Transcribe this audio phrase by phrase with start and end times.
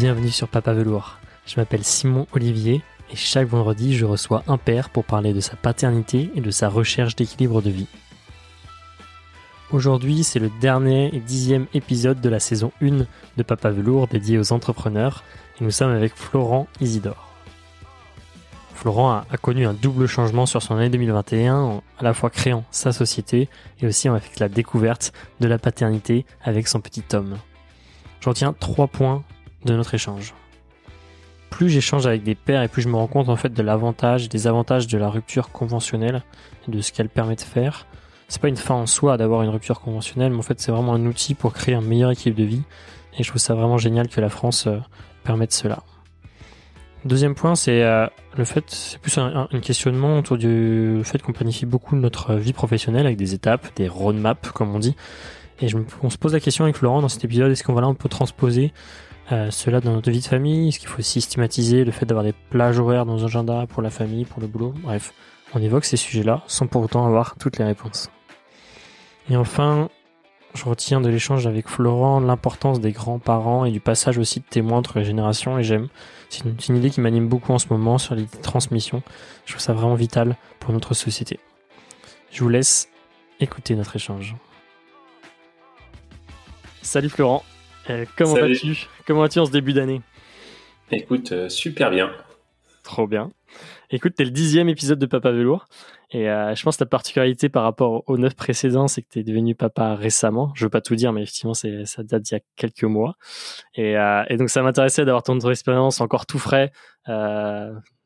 [0.00, 1.18] bienvenue sur Papa Velours.
[1.44, 2.80] Je m'appelle Simon Olivier
[3.12, 6.70] et chaque vendredi je reçois un père pour parler de sa paternité et de sa
[6.70, 7.86] recherche d'équilibre de vie.
[9.70, 13.04] Aujourd'hui c'est le dernier et dixième épisode de la saison 1
[13.36, 15.22] de Papa Velours dédié aux entrepreneurs
[15.60, 17.28] et nous sommes avec Florent Isidore.
[18.74, 22.64] Florent a, connu un double changement sur son année 2021, en à la fois créant
[22.70, 23.50] sa société
[23.82, 27.36] et aussi avec la découverte de la paternité avec son petit Tom.
[28.20, 29.22] Je retiens trois points
[29.64, 30.34] de notre échange.
[31.50, 34.28] Plus j'échange avec des pères et plus je me rends compte en fait de l'avantage,
[34.28, 36.22] des avantages de la rupture conventionnelle
[36.66, 37.86] et de ce qu'elle permet de faire.
[38.28, 40.94] C'est pas une fin en soi d'avoir une rupture conventionnelle, mais en fait c'est vraiment
[40.94, 42.62] un outil pour créer un meilleur équilibre de vie.
[43.18, 44.78] Et je trouve ça vraiment génial que la France euh,
[45.24, 45.82] permette cela.
[47.04, 48.06] Deuxième point, c'est euh,
[48.36, 53.06] le fait, c'est plus un, questionnement autour du fait qu'on planifie beaucoup notre vie professionnelle
[53.06, 54.94] avec des étapes, des roadmaps comme on dit.
[55.62, 55.68] Et
[56.02, 57.94] on se pose la question avec Florent dans cet épisode, est-ce qu'on va là on
[57.94, 58.72] peut transposer
[59.32, 62.32] euh, cela dans notre vie de famille Est-ce qu'il faut systématiser le fait d'avoir des
[62.32, 64.74] plages horaires dans nos agendas pour la famille, pour le boulot?
[64.82, 65.12] Bref,
[65.54, 68.10] on évoque ces sujets-là sans pour autant avoir toutes les réponses.
[69.28, 69.88] Et enfin,
[70.54, 74.78] je retiens de l'échange avec Florent l'importance des grands-parents et du passage aussi de témoins
[74.78, 75.88] entre les générations et j'aime.
[76.28, 79.02] C'est une, une, idée qui m'anime beaucoup en ce moment sur les transmissions.
[79.46, 81.38] Je trouve ça vraiment vital pour notre société.
[82.32, 82.88] Je vous laisse
[83.40, 84.34] écouter notre échange.
[86.82, 87.44] Salut Florent.
[87.88, 88.86] Euh, comment vas-tu?
[89.10, 90.02] Comment vas-tu en ce début d'année?
[90.92, 92.12] Écoute, euh, super bien.
[92.84, 93.32] Trop bien.
[93.90, 95.66] Écoute, t'es le dixième épisode de Papa Velours.
[96.12, 99.18] Et euh, je pense que ta particularité par rapport aux neuf précédents, c'est que tu
[99.18, 100.52] es devenu papa récemment.
[100.54, 103.16] Je veux pas tout dire, mais effectivement, c'est, ça date d'il y a quelques mois.
[103.74, 106.70] Et, euh, et donc, ça m'intéressait d'avoir ton, ton, expérience encore tout frais.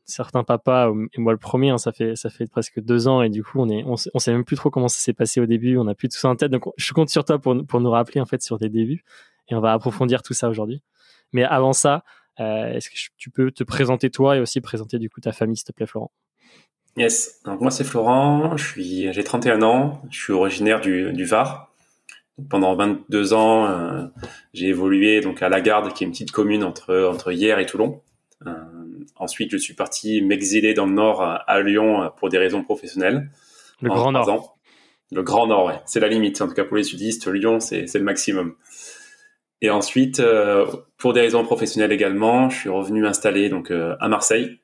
[0.05, 3.29] Certains papas, et moi le premier, hein, ça fait ça fait presque deux ans, et
[3.29, 5.45] du coup, on est on, on sait même plus trop comment ça s'est passé au
[5.45, 5.77] début.
[5.77, 6.49] On a plus tout ça en tête.
[6.49, 9.03] Donc, je compte sur toi pour pour nous rappeler en fait sur tes débuts
[9.49, 10.81] et on va approfondir tout ça aujourd'hui.
[11.33, 12.03] Mais avant ça,
[12.39, 15.57] euh, est-ce que tu peux te présenter toi et aussi présenter du coup ta famille,
[15.57, 16.11] s'il te plaît, Florent?
[16.97, 21.73] Yes, donc moi c'est Florent, j'ai 31 ans, je suis originaire du, du Var.
[22.49, 24.05] Pendant 22 ans, euh,
[24.53, 27.65] j'ai évolué donc à La Garde, qui est une petite commune entre entre Hyères et
[27.65, 28.01] Toulon.
[28.45, 28.51] Euh,
[29.15, 33.29] ensuite, je suis parti m'exiler dans le Nord à Lyon pour des raisons professionnelles.
[33.81, 34.29] Le Grand Nord.
[34.29, 34.55] Ans.
[35.11, 36.41] Le Grand Nord, ouais, c'est la limite.
[36.41, 38.55] En tout cas pour les sudistes, Lyon c'est c'est le maximum.
[39.65, 44.07] Et ensuite, euh, pour des raisons professionnelles également, je suis revenu installer donc euh, à
[44.07, 44.59] Marseille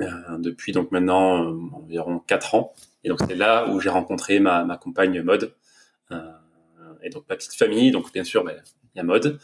[0.00, 0.06] euh,
[0.38, 2.72] depuis donc maintenant environ quatre ans.
[3.04, 5.54] Et donc c'est là où j'ai rencontré ma, compagne Mode
[7.02, 7.90] et donc ma petite famille.
[7.90, 8.56] Donc bien sûr, ben,
[8.94, 9.38] il y a Mode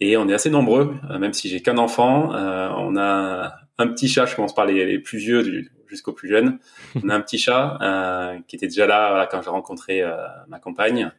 [0.00, 2.30] et on est assez nombreux, même si j'ai qu'un enfant.
[2.32, 4.26] on a un petit chat.
[4.26, 6.58] Je commence par les, plus vieux jusqu'aux plus jeunes.
[7.00, 7.78] On a un petit chat
[8.48, 10.02] qui était déjà là quand j'ai rencontré
[10.48, 11.12] ma compagne.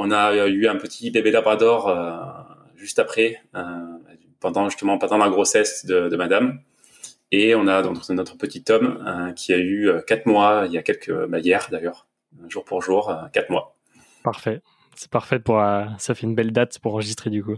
[0.00, 2.14] On a eu un petit bébé labrador euh,
[2.76, 3.98] juste après, euh,
[4.38, 6.60] pendant justement pendant la grossesse de, de, Madame.
[7.32, 10.78] Et on a donc notre petit Tom euh, qui a eu quatre mois il y
[10.78, 12.06] a quelques bah, hier d'ailleurs,
[12.48, 13.76] jour pour jour, quatre mois.
[14.22, 14.62] Parfait,
[14.94, 15.60] c'est parfait pour
[15.98, 17.56] ça fait une belle date pour enregistrer du coup.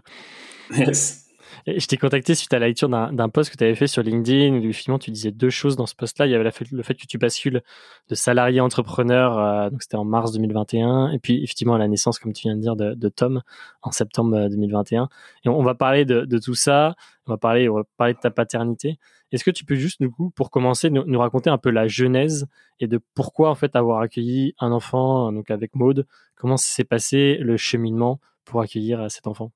[0.71, 1.30] Yes.
[1.67, 4.57] Je t'ai contacté suite à la lecture d'un post que tu avais fait sur LinkedIn
[4.57, 6.27] où finalement tu disais deux choses dans ce post-là.
[6.27, 7.63] Il y avait le fait, que tu bascules
[8.09, 12.33] de salarié entrepreneur, euh, donc c'était en mars 2021, et puis effectivement la naissance, comme
[12.33, 13.43] tu viens de dire, de, Tom
[13.83, 15.09] en septembre 2021.
[15.45, 16.95] Et on, va parler de, tout ça.
[17.27, 18.99] On va parler, on va parler de ta paternité.
[19.33, 21.87] Est-ce que tu peux juste, du coup, pour commencer, nous, nous, raconter un peu la
[21.87, 22.47] genèse
[22.81, 27.37] et de pourquoi en fait avoir accueilli un enfant, donc avec Maude, comment s'est passé
[27.41, 29.53] le cheminement pour accueillir cet enfant?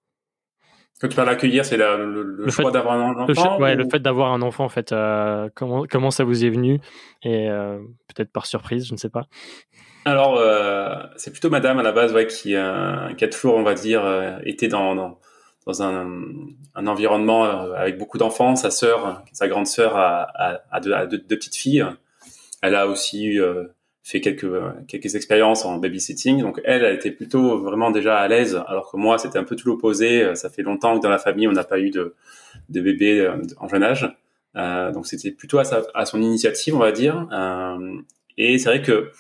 [1.00, 3.27] Quand tu parles d'accueillir, c'est le, le, le, choix d'avoir un enfant.
[3.27, 6.44] Le fait, ouais, le fait d'avoir un enfant, en fait, euh, comment comment ça vous
[6.44, 6.81] est venu?
[7.22, 7.78] Et euh,
[8.15, 9.25] peut-être par surprise, je ne sais pas.
[10.05, 13.75] Alors, euh, c'est plutôt Madame à la base, ouais, qui, qui a toujours, on va
[13.75, 14.05] dire,
[14.44, 15.19] été dans, dans,
[15.66, 16.06] dans un,
[16.75, 18.55] un, environnement avec beaucoup d'enfants.
[18.55, 21.85] Sa sœur, sa grande sœur, a, a, a, deux, a deux, deux, petites filles.
[22.62, 23.43] Elle a aussi eu
[24.04, 24.46] fait quelques
[24.86, 26.42] quelques expériences en babysitting.
[26.42, 29.56] Donc elle, a été plutôt vraiment déjà à l'aise, alors que moi, c'était un peu
[29.56, 30.36] tout l'opposé.
[30.36, 32.14] Ça fait longtemps que dans la famille, on n'a pas eu de,
[32.68, 33.28] de bébé
[33.58, 34.08] en jeune âge.
[34.56, 37.28] Euh, donc c'était plutôt à, sa, à, son initiative, on va dire.
[37.32, 38.00] Euh,
[38.36, 39.10] et c'est vrai que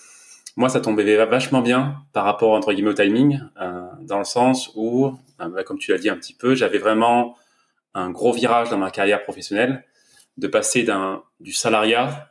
[0.56, 4.70] moi, ça tombait vachement bien par rapport entre guillemets au timing, euh, dans le sens
[4.76, 7.36] où, bah, comme tu l'as dit un petit peu, j'avais vraiment
[7.94, 9.84] un gros virage dans ma carrière professionnelle,
[10.36, 12.28] de passer d'un du salariat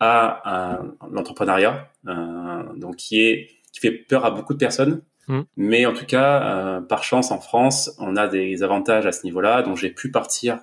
[0.00, 0.80] à
[1.10, 5.02] l'entrepreneuriat, euh, donc qui est qui fait peur à beaucoup de personnes.
[5.26, 5.40] Mmh.
[5.56, 9.24] Mais en tout cas, euh, par chance en France, on a des avantages à ce
[9.24, 9.62] niveau-là.
[9.62, 10.60] Donc j'ai pu partir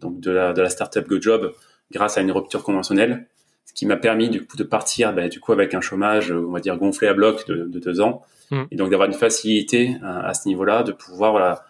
[0.00, 1.52] donc de la de la startup GoJob
[1.90, 3.26] grâce à une rupture conventionnelle,
[3.64, 6.50] ce qui m'a permis du coup de partir bah, du coup avec un chômage on
[6.50, 8.62] va dire gonflé à bloc de, de deux ans mmh.
[8.70, 11.64] et donc d'avoir une facilité à, à ce niveau-là, de pouvoir voilà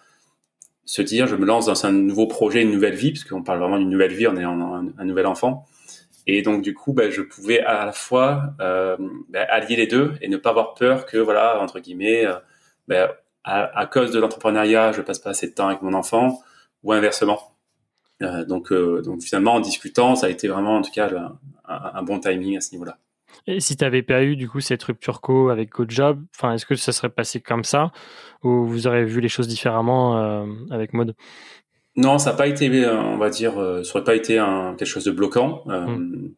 [0.89, 3.61] se dire je me lance dans un nouveau projet, une nouvelle vie, parce qu'on parle
[3.61, 5.67] vraiment d'une nouvelle vie, on est un, un, nouvel enfant.
[6.31, 8.99] Et donc du coup, bah, je pouvais à la fois euh,
[9.31, 12.35] bah, allier les deux et ne pas avoir peur que voilà entre guillemets, euh,
[12.87, 16.43] bah, à, cause de l'entrepreneuriat, je passe pas assez de temps avec mon enfant,
[16.83, 17.57] ou inversement.
[18.23, 18.71] Euh, donc,
[19.23, 21.11] finalement, en discutant, ça a été vraiment en tout cas
[21.67, 22.99] un, bon timing à ce niveau-là.
[23.47, 26.75] Et si tu n'avais pas eu du coup cette rupture co avec GoJob, est-ce que
[26.75, 27.91] ça serait passé comme ça
[28.43, 31.15] ou vous aurez vu les choses différemment avec Mode
[31.99, 35.05] Non, ça n'a pas été, on va dire, ça n'aurait pas été un, quelque chose
[35.05, 35.65] de bloquant.
[35.67, 36.29] Hmm.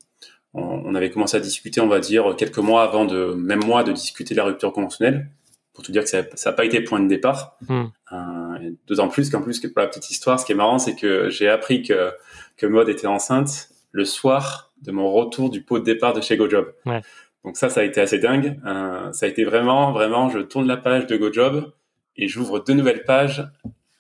[0.54, 3.84] On, on, avait commencé à discuter, on va dire, quelques mois avant de, même moi,
[3.84, 5.30] de discuter de la rupture conventionnelle
[5.74, 7.56] pour te dire que ça n'a pas été point de départ.
[7.68, 7.84] Hmm.
[8.12, 10.96] Euh, D'autant plus qu'en plus que pour la petite histoire, ce qui est marrant, c'est
[10.96, 12.10] que j'ai appris que
[12.56, 16.36] que Maud était enceinte le soir de mon retour du pot de départ de chez
[16.36, 16.72] GoJob.
[16.86, 17.00] Ouais.
[17.44, 18.60] Donc ça, ça a été assez dingue.
[18.66, 21.72] Euh, ça a été vraiment, vraiment, je tourne la page de GoJob
[22.16, 23.46] et j'ouvre deux nouvelles pages,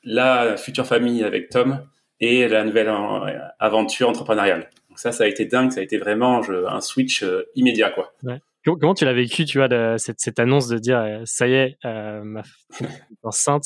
[0.02, 1.86] la future famille avec Tom
[2.20, 4.70] et la nouvelle euh, aventure entrepreneuriale.
[4.88, 5.72] Donc ça, ça a été dingue.
[5.72, 8.12] Ça a été vraiment un switch euh, immédiat, quoi.
[8.22, 8.40] Ouais.
[8.64, 11.54] Comment tu l'as vécu, tu vois, de, cette, cette, annonce de dire euh, ça y
[11.54, 13.64] est, euh, ma femme est enceinte.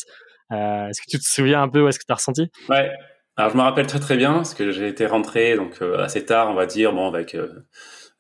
[0.53, 2.51] Euh, est-ce que tu te souviens un peu où est-ce que tu as ressenti?
[2.69, 2.93] Ouais.
[3.37, 6.25] Alors je me rappelle très très bien parce que j'ai été rentré donc euh, assez
[6.25, 7.37] tard, on va dire, bon avec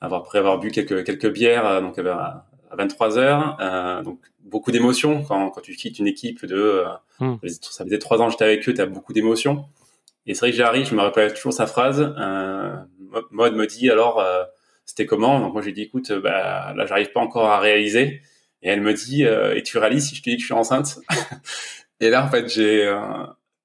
[0.00, 2.00] avoir après avoir bu quelques quelques bières donc
[2.74, 6.84] à, 23 heures, donc beaucoup d'émotions quand quand tu quittes une équipe de
[7.20, 7.36] hmm.
[7.60, 9.66] ça faisait trois ans que j'étais avec eux, tu as beaucoup d'émotions.
[10.26, 12.14] Et c'est vrai que j'arrive, je me rappelle toujours sa phrase.
[12.18, 12.74] Euh,
[13.30, 14.24] Mode me dit alors
[14.84, 15.40] c'était comment?
[15.40, 18.22] Donc moi j'ai dit écoute, bah, là j'arrive pas encore à réaliser.
[18.62, 20.98] Et elle me dit et tu réalises si je te dis que je suis enceinte?
[22.00, 22.90] Et là en fait j'ai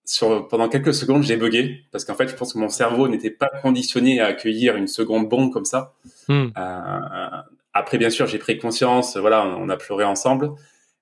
[0.09, 3.29] sur pendant quelques secondes, j'ai bugué parce qu'en fait, je pense que mon cerveau n'était
[3.29, 5.93] pas conditionné à accueillir une seconde bombe comme ça.
[6.27, 6.47] Hmm.
[6.57, 7.41] Euh,
[7.79, 9.17] après, bien sûr, j'ai pris conscience.
[9.17, 10.51] Voilà, on, a pleuré ensemble.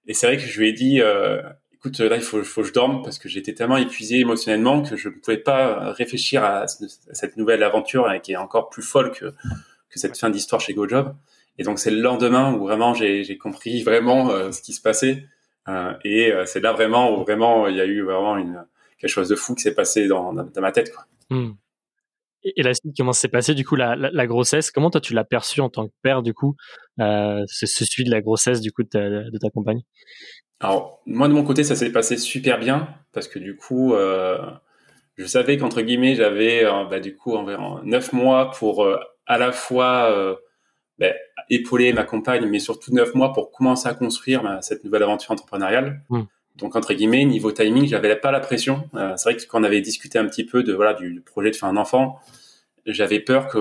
[0.06, 1.42] Et c'est vrai que je lui ai dit, euh,
[1.74, 5.10] écoute, là, il faut, que je dorme parce que j'étais tellement épuisé émotionnellement que je
[5.10, 9.26] ne pouvais pas réfléchir à, cette nouvelle aventure qui est encore plus folle que,
[9.90, 11.16] que cette fin d'histoire chez GoJob.
[11.58, 15.26] Et donc, c'est le lendemain où vraiment j'ai compris vraiment euh, ce qui se passait.
[15.68, 18.64] Euh, et c'est là vraiment où vraiment il y a eu vraiment une
[19.00, 20.92] quelque chose de fou qui s'est passé dans, dans, ma tête.
[21.30, 21.52] Hmm.
[22.56, 24.72] Et, la suite, comment s'est passé du coup la, la, grossesse?
[24.72, 26.56] Comment toi tu l'as perçu en tant que père du coup
[27.00, 29.82] euh, ce, ce suivi de la grossesse du coup de ta, de ta compagne?
[30.60, 34.38] Alors moi de mon côté ça s'est passé super bien parce que du coup euh,
[35.16, 38.88] je savais qu'entre guillemets j'avais euh, bah, du coup environ neuf mois pour
[39.28, 40.38] à la fois
[40.98, 41.08] bah,
[41.50, 45.32] épauler ma compagne mais surtout neuf mois pour commencer à construire bah, cette nouvelle aventure
[45.32, 46.02] entrepreneuriale.
[46.10, 46.24] Hmm.
[46.58, 48.90] Donc entre guillemets, niveau timing, j'avais pas la pression.
[48.96, 51.52] Euh, c'est vrai que quand on avait discuté un petit peu de voilà du, projet
[51.52, 52.20] de faire un enfant,
[52.94, 53.58] j'avais peur que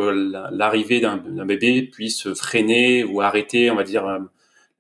[0.53, 4.19] l'arrivée d'un bébé puisse freiner ou arrêter, on va dire, euh,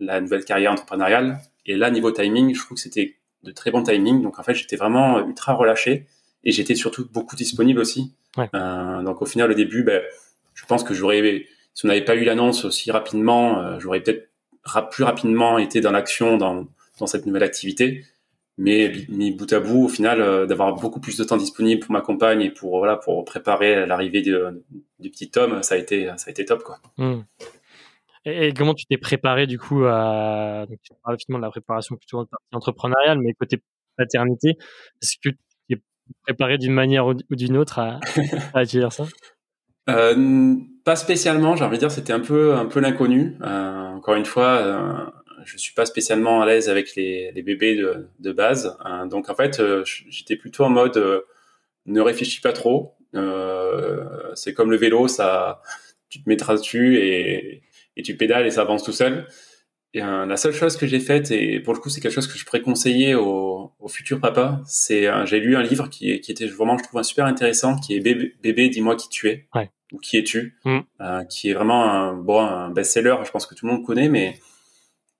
[0.00, 1.38] la nouvelle carrière entrepreneuriale.
[1.66, 4.22] Et là, niveau timing, je trouve que c'était de très bon timing.
[4.22, 6.06] Donc en fait, j'étais vraiment ultra relâché
[6.44, 8.12] et j'étais surtout beaucoup disponible aussi.
[8.37, 8.48] Ouais.
[8.54, 10.02] Euh, donc au final, au début, ben,
[10.54, 14.28] je pense que j'aurais, si on n'avait pas eu l'annonce aussi rapidement, euh, j'aurais peut-être
[14.90, 16.66] plus rapidement été dans l'action, dans
[16.98, 18.04] dans cette nouvelle activité.
[18.58, 21.93] Mais mis bout à bout, au final, euh, d'avoir beaucoup plus de temps disponible pour
[21.93, 26.29] ma compagne et pour voilà pour préparer l'arrivée du petit Tom, ça a été ça
[26.29, 26.79] a été top quoi.
[26.96, 27.20] Hmm.
[28.25, 31.96] Et, comment tu t'es préparé du coup à donc tu parles finalement de la préparation
[31.96, 33.58] plutôt entrepreneuriale, mais côté
[33.96, 34.56] paternité,
[35.03, 35.36] est-ce que tu
[35.69, 35.82] t'es
[36.22, 38.01] préparé d'une manière ou d'une autre à,
[38.55, 39.05] à dire ça?
[39.89, 43.36] Euh, Pas spécialement, j'ai envie de dire, c'était un peu un peu l'inconnu.
[43.41, 45.13] Euh, encore une fois.
[45.46, 48.76] Euh, je suis pas spécialement à l'aise avec les, les bébés de, de base.
[48.81, 49.06] Hein.
[49.06, 51.20] donc en fait, euh, j'étais plutôt en mode euh,
[51.86, 52.94] ne réfléchis pas trop.
[53.15, 55.62] Euh, c'est comme le vélo, ça,
[56.08, 57.62] tu te mettras dessus et,
[57.96, 59.26] et tu pédales et ça avance tout seul.
[59.94, 62.36] Et la seule chose que j'ai faite, et pour le coup c'est quelque chose que
[62.36, 66.44] je pourrais conseiller aux, aux futurs papas, c'est j'ai lu un livre qui, qui était
[66.44, 69.70] vraiment, je trouve, un super intéressant, qui est Bébé, bébé dis-moi qui tu es, ouais.
[69.93, 70.81] ou qui es-tu, mm.
[71.31, 74.38] qui est vraiment un, bon, un best-seller, je pense que tout le monde connaît, mais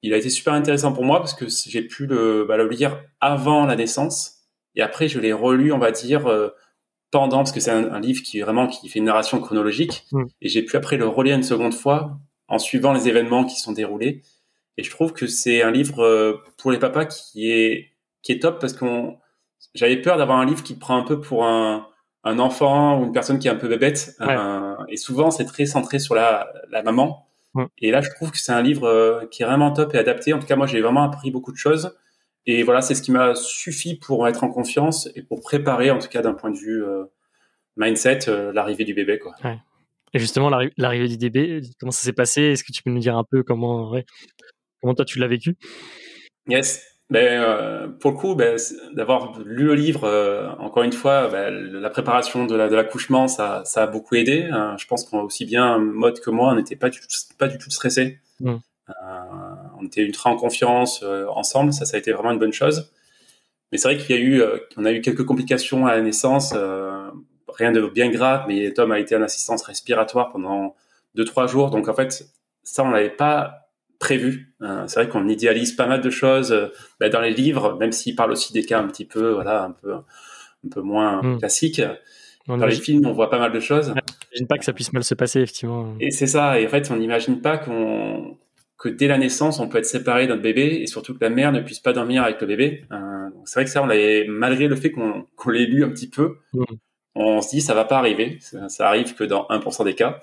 [0.06, 3.02] il a été super intéressant pour moi parce que j'ai pu le, bah, le lire
[3.20, 4.36] avant la naissance.
[4.76, 6.50] Et après je l'ai relu, on va dire, euh,
[7.10, 10.04] pendant parce que c'est un, livre qui vraiment qui fait une narration chronologique.
[10.12, 10.25] Mm.
[10.42, 13.72] et j'ai pu après le relire une seconde fois en suivant les événements qui sont
[13.72, 14.22] déroulés.
[14.76, 17.90] Et je trouve que c'est un livre euh, pour les papas qui est
[18.22, 19.18] qui est top parce qu'on
[19.75, 21.88] j'avais peur d'avoir un livre qui prend un peu pour un,
[22.22, 24.14] un enfant ou une personne qui est un peu bébête.
[24.20, 24.36] Ouais.
[24.88, 27.25] et souvent c'est très centré sur la, la maman
[27.78, 30.32] et là, je trouve que c'est un livre euh, qui est vraiment top et adapté.
[30.32, 31.96] En tout cas, moi, j'ai vraiment appris beaucoup de choses.
[32.46, 35.98] Et voilà, c'est ce qui m'a suffi pour être en confiance et pour préparer, en
[35.98, 37.04] tout cas d'un point de vue euh,
[37.76, 39.18] mindset, euh, l'arrivée du bébé.
[39.18, 39.34] Quoi.
[39.44, 39.58] Ouais.
[40.14, 42.42] Et justement, l'arrivée du bébé, comment ça s'est passé?
[42.42, 44.06] Est-ce que tu peux nous dire un peu comment, ouais,
[44.80, 45.56] comment toi tu l'as vécu?
[46.48, 46.96] Yes.
[47.08, 48.58] Ben, euh, pour le coup, ben,
[48.92, 53.62] d'avoir lu le livre, euh, encore une fois, ben, la préparation de l'accouchement, la, ça,
[53.64, 54.48] ça a beaucoup aidé.
[54.50, 54.76] Hein.
[54.78, 57.06] je pense qu'on aussi bien mode que moi, on n'était pas du tout,
[57.38, 58.18] pas du tout stressé.
[58.40, 58.54] Mm.
[58.88, 58.92] Euh,
[59.78, 61.72] on était ultra en confiance ensemble.
[61.72, 62.90] Ça, ça a été vraiment une bonne chose.
[63.70, 64.42] Mais c'est vrai qu'il y a eu,
[64.76, 66.54] on a eu quelques complications à la naissance.
[67.48, 70.75] rien de bien grave, mais Tom a été en assistance respiratoire pendant
[71.14, 71.70] deux trois jours.
[71.70, 72.26] Donc en fait,
[72.64, 73.65] ça, on l'avait pas
[73.99, 74.55] prévu.
[74.62, 76.69] Euh, c'est vrai qu'on idéalise pas mal de choses euh,
[77.00, 79.71] bah, dans les livres, même s'ils parlent aussi des cas un petit peu, voilà, un
[79.71, 81.38] peu, un peu moins hmm.
[81.38, 81.83] classiques.
[82.47, 83.95] dans les films, on voit pas mal de choses.
[84.33, 85.95] J'imagine pas que ça puisse mal se passer, effectivement.
[86.00, 86.61] Et c'est ça.
[86.61, 88.37] Et en fait, on n'imagine pas qu'on
[88.79, 91.50] que dès la naissance, on peut être séparé d'un bébé et surtout que la mère
[91.50, 92.85] ne puisse pas dormir avec le bébé.
[92.93, 96.11] Euh, c'est vrai que ça, on l'avait, malgré le fait qu'on l'ait lu un petit
[96.11, 96.65] peu, hmm.
[97.15, 98.37] on se dit ça va pas arriver.
[98.41, 100.21] Ça, ça arrive que dans 1% des cas.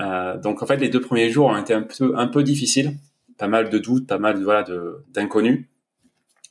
[0.00, 2.92] Euh, donc en fait, les deux premiers jours ont été un peu, un peu difficiles,
[3.38, 4.64] pas mal de doutes, pas mal voilà
[5.08, 5.66] d'inconnus.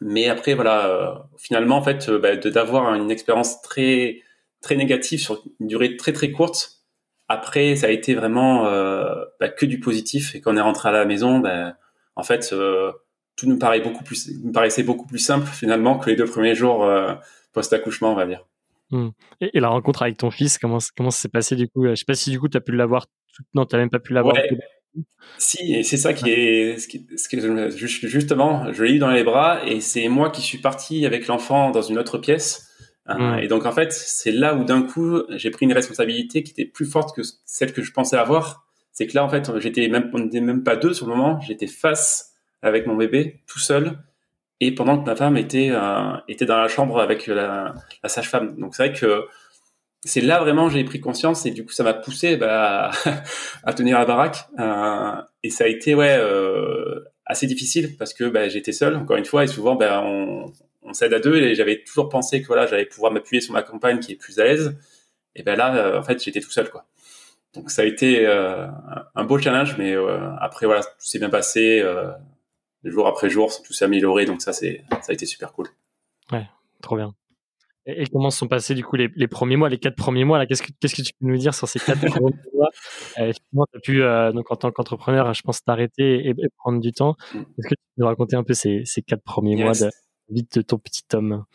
[0.02, 4.22] Mais après voilà, euh, finalement en fait, euh, bah, d'avoir une expérience très
[4.62, 6.74] très négative sur une durée très très courte.
[7.30, 8.64] Après, ça a été vraiment
[9.40, 11.76] bah, que du positif et quand on est rentré à la maison, bah,
[12.16, 12.56] en fait,
[13.36, 16.56] tout nous paraît beaucoup plus, nous paraissait beaucoup plus simple finalement que les deux premiers
[16.56, 16.90] jours
[17.52, 18.46] post accouchement, on va dire.
[18.92, 19.10] Hmm.
[19.42, 21.86] Et, la rencontre avec ton fils, comment comment s'est passé du coup?
[21.86, 23.08] Je sais pas si du coup tu as pu l'avoir
[23.54, 24.36] non, tu n'as même pas pu l'avoir.
[25.38, 27.40] Si, et c'est ça qui est, ce qui,
[28.08, 31.72] justement, je l'ai eu dans les bras et c'est moi qui suis parti avec l'enfant
[31.72, 32.68] dans une autre pièce.
[33.10, 36.52] Euh, et donc en fait, c'est là où d'un coup, j'ai pris une responsabilité qui
[36.52, 38.66] était plus forte que celle que je pensais avoir.
[38.92, 41.40] C'est que là, en fait, j'étais même, on n'était même pas deux sur le moment.
[41.42, 44.00] J'étais face avec mon bébé, tout seul,
[44.60, 48.58] et pendant que ma femme était euh, était dans la chambre avec la, la sage-femme.
[48.58, 49.26] Donc c'est vrai que
[50.04, 52.92] c'est là vraiment j'ai pris conscience et du coup ça m'a poussé bah,
[53.64, 58.24] à tenir la baraque euh, et ça a été ouais euh, assez difficile parce que
[58.26, 60.52] bah, j'étais seul encore une fois et souvent bah, on,
[60.94, 64.00] s'aide à deux et j'avais toujours pensé que voilà j'allais pouvoir m'appuyer sur ma compagne
[64.00, 64.78] qui est plus à l'aise.
[65.36, 66.86] Et ben là euh, en fait j'étais tout seul quoi.
[67.54, 68.68] Donc ça a été euh,
[69.14, 71.84] un beau challenge mais euh, après voilà tout s'est bien passé
[72.86, 75.68] jour après jour tout s'est amélioré donc ça c'est ça a été super cool.
[76.32, 76.48] Ouais
[76.82, 77.14] trop bien
[77.88, 80.62] et, comment sont passés du coup les, les, premiers mois, les quatre premiers mois Qu'est-ce
[80.62, 82.70] que qu'est-ce que tu peux nous dire sur ces quatre premiers mois?
[83.18, 86.80] Euh, Effectivement, tu as pu euh, donc en tant qu'entrepreneur, je pense t'arrêter et, prendre
[86.80, 87.16] du temps.
[87.34, 87.38] Mm.
[87.38, 89.90] Est-ce que tu peux nous raconter un peu ces, ces quatre premiers mois de
[90.30, 91.46] vie de ton petit homme?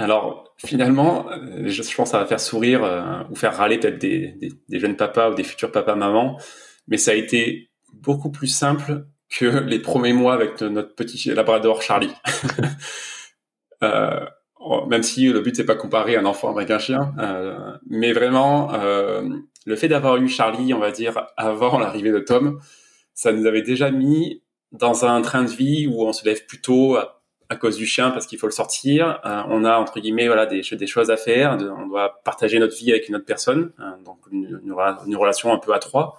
[0.00, 3.98] Alors finalement, euh, je, pense que ça va faire sourire euh, ou faire râler peut-être
[3.98, 6.38] des, des, des, jeunes papas ou des futurs papas mamans,
[6.88, 11.82] mais ça a été beaucoup plus simple que les premiers mois avec notre petit labrador
[11.82, 12.14] Charlie.
[13.82, 14.24] euh,
[14.88, 18.74] même si le but c'est pas comparer un enfant avec un chien, euh, mais vraiment
[18.74, 19.22] euh,
[19.66, 22.60] le fait d'avoir eu Charlie, on va dire avant l'arrivée de Tom,
[23.14, 26.60] ça nous avait déjà mis dans un train de vie où on se lève plus
[26.60, 29.20] tôt à, cause du chien parce qu'il faut le sortir.
[29.24, 32.76] Euh, on a entre guillemets voilà des, des choses à faire, on doit partager notre
[32.76, 36.18] vie avec une autre personne, hein, donc une, une, relation un peu à trois.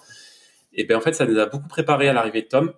[0.73, 2.73] Et ben en fait ça nous a beaucoup préparé à l'arrivée de Tom.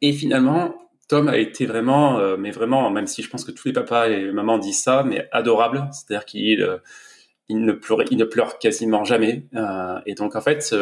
[0.00, 0.74] Et finalement,
[1.08, 4.08] Tom a été vraiment, euh, mais vraiment, même si je pense que tous les papas
[4.08, 5.88] et mamans disent ça, mais adorable.
[5.92, 6.78] C'est-à-dire qu'il euh,
[7.48, 9.46] il ne pleure, il ne pleure quasiment jamais.
[9.54, 10.74] Euh, et donc en fait,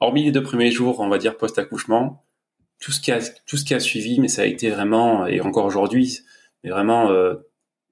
[0.00, 2.24] hormis les deux premiers jours, on va dire post accouchement,
[2.80, 5.40] tout ce qui a tout ce qui a suivi, mais ça a été vraiment et
[5.42, 6.20] encore aujourd'hui,
[6.64, 7.10] mais vraiment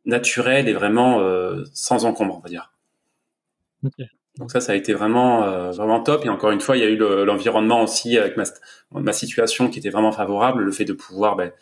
[0.07, 1.21] naturel et vraiment
[1.75, 2.73] sans encombre, on va dire.
[4.39, 6.27] Donc ça, ça a été vraiment vraiment top.
[6.27, 8.45] Et encore une fois, il y a eu l'environnement aussi avec ma,
[8.93, 11.53] ma situation qui était vraiment favorable, le fait de pouvoir ben,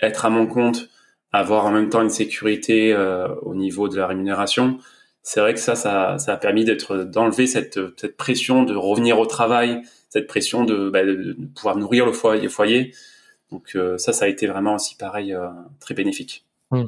[0.00, 0.88] être à mon compte,
[1.32, 4.78] avoir en même temps une sécurité euh, au niveau de la rémunération.
[5.22, 9.18] C'est vrai que ça, ça, ça a permis d'être d'enlever cette, cette pression de revenir
[9.18, 12.48] au travail, cette pression de, ben, de pouvoir nourrir le foyer.
[12.48, 12.94] foyer.
[13.50, 15.48] Donc euh, ça, ça a été vraiment aussi pareil euh,
[15.80, 16.44] très bénéfique.
[16.70, 16.84] Mmh.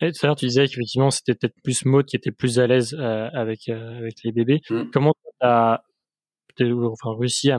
[0.00, 2.66] Et tout à l'heure, tu disais qu'effectivement, c'était peut-être plus Maud qui était plus à
[2.66, 4.60] l'aise avec avec les bébés.
[4.70, 4.90] Mmh.
[4.92, 5.82] Comment tu as
[6.60, 7.58] enfin, réussi à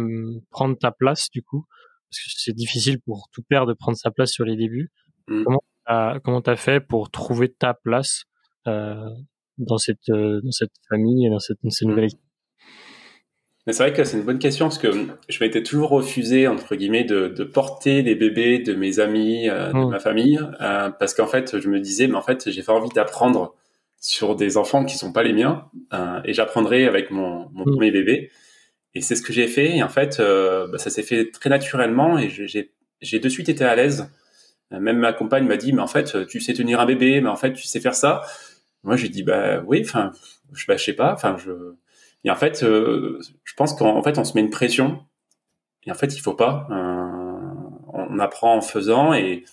[0.52, 1.66] prendre ta place du coup?
[2.10, 4.92] Parce que c'est difficile pour tout père de prendre sa place sur les débuts.
[5.28, 5.44] Mmh.
[5.44, 8.24] Comment t'as, comment t'as fait pour trouver ta place
[8.68, 9.10] euh,
[9.58, 12.08] dans cette euh, dans cette famille et dans cette, dans cette nouvelle mmh.
[12.08, 12.27] équipe
[13.68, 14.90] mais c'est vrai que c'est une bonne question parce que
[15.30, 19.72] je m'étais toujours refusé entre guillemets de, de porter les bébés de mes amis, euh,
[19.72, 22.74] de ma famille, euh, parce qu'en fait je me disais mais en fait j'ai pas
[22.74, 23.54] envie d'apprendre
[24.00, 27.92] sur des enfants qui sont pas les miens euh, et j'apprendrai avec mon, mon premier
[27.92, 28.32] bébé.
[28.94, 29.76] Et c'est ce que j'ai fait.
[29.78, 32.72] Et en fait, euh, bah, ça s'est fait très naturellement et j'ai,
[33.02, 34.10] j'ai de suite été à l'aise.
[34.74, 37.30] Euh, même ma compagne m'a dit, mais en fait, tu sais tenir un bébé, mais
[37.30, 38.22] en fait, tu sais faire ça.
[38.84, 40.12] Moi, j'ai dit, bah oui, enfin,
[40.54, 41.14] je, bah, je sais pas.
[41.14, 41.52] Enfin, je.
[42.28, 45.00] Et en fait, euh, je pense qu'en fait, on se met une pression.
[45.86, 46.68] Et en fait, il faut pas.
[46.70, 49.44] on apprend en faisant et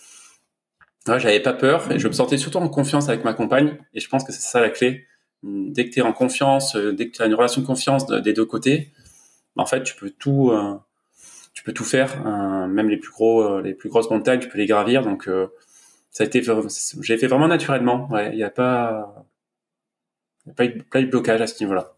[1.07, 4.01] Ouais, j'avais pas peur et je me sentais surtout en confiance avec ma compagne et
[4.01, 5.07] je pense que c'est ça la clé.
[5.43, 8.07] Dès que tu es en confiance, euh, dès que tu as une relation de confiance
[8.07, 8.91] des deux côtés,
[9.57, 10.75] en fait, tu peux tout, euh,
[11.53, 14.57] tu peux tout faire, euh, même les plus gros, les plus grosses montagnes, tu peux
[14.57, 15.03] les gravir.
[15.03, 15.29] Donc,
[16.11, 16.43] ça a été,
[17.03, 18.09] j'ai fait vraiment naturellement.
[18.31, 19.27] Il n'y a pas,
[20.49, 21.94] a pas eu de blocage à ce niveau-là.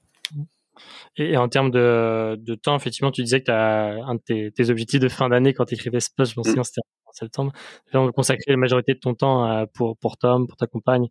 [1.17, 4.71] Et, en termes de, de, temps, effectivement, tu disais que as un de tes, tes,
[4.71, 6.65] objectifs de fin d'année quand tu écrivais ce post, je souviens, mm.
[6.65, 7.53] c'était en septembre,
[7.93, 11.07] de consacrer la majorité de ton temps pour, pour Tom, pour ta compagne,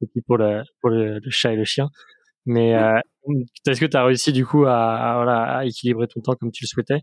[0.00, 1.90] et puis pour le, pour le, chat et le chien.
[2.46, 2.96] Mais mm.
[3.28, 6.34] euh, est-ce que tu as réussi du coup à, à, voilà, à équilibrer ton temps
[6.34, 7.02] comme tu le souhaitais?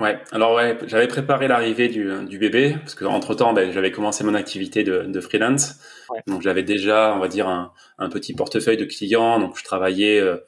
[0.00, 3.92] Ouais, alors ouais, j'avais préparé l'arrivée du, du, bébé parce que entre temps, ben, j'avais
[3.92, 5.78] commencé mon activité de, de freelance,
[6.26, 10.18] donc j'avais déjà, on va dire, un, un, petit portefeuille de clients, donc je travaillais
[10.18, 10.38] euh,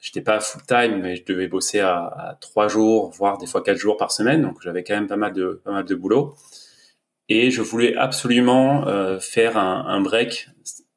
[0.00, 3.78] j'étais pas full time, mais je devais bosser à, trois jours, voire des fois quatre
[3.78, 4.42] jours par semaine.
[4.42, 6.36] Donc j'avais quand même pas mal de boulot.
[7.28, 10.48] Et je voulais absolument euh, faire un, break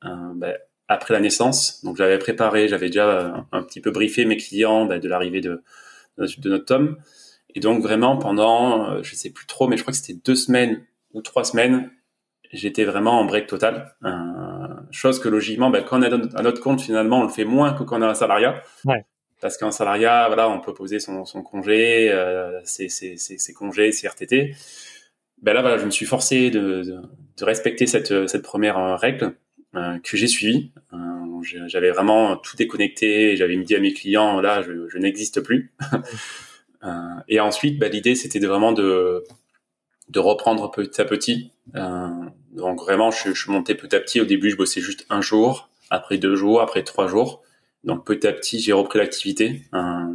[0.03, 0.55] ben,
[0.87, 1.83] après la naissance.
[1.83, 5.63] Donc j'avais préparé, j'avais déjà un, petit peu briefé mes clients ben, de l'arrivée de,
[6.17, 6.97] notre tome.
[7.55, 10.35] Et donc vraiment pendant, euh, je sais plus trop, mais je crois que c'était deux
[10.35, 11.89] semaines ou trois semaines,
[12.51, 13.95] j'étais vraiment en break total.
[14.91, 17.73] Chose que logiquement, ben, quand on est à notre compte, finalement, on le fait moins
[17.73, 18.63] que quand on est un salariat.
[18.85, 19.05] Ouais.
[19.41, 23.91] Parce qu'en salariat, voilà, on peut poser son, son congé, euh, ses, ses, ses, congés,
[23.91, 24.55] ses RTT.
[25.41, 27.01] Ben là, voilà, je me suis forcé de, de,
[27.37, 29.35] de respecter cette, cette première euh, règle
[29.75, 30.71] euh, que j'ai suivie.
[30.93, 30.97] Euh,
[31.67, 33.37] j'avais vraiment tout déconnecté.
[33.37, 35.71] J'avais dit à mes clients, là, je, je n'existe plus.
[37.29, 39.23] et ensuite, ben, l'idée, c'était de vraiment de
[40.09, 41.51] de reprendre petit à petit.
[41.75, 42.09] Euh,
[42.51, 44.19] donc vraiment, je, je montais petit à petit.
[44.19, 47.43] Au début, je bossais juste un jour, après deux jours, après trois jours.
[47.83, 49.63] Donc petit à petit, j'ai repris l'activité.
[49.73, 50.13] Euh,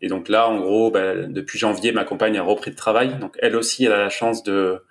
[0.00, 3.18] et donc là, en gros, bah, depuis janvier, ma compagne a repris le travail.
[3.18, 4.82] Donc elle aussi, elle a la chance de,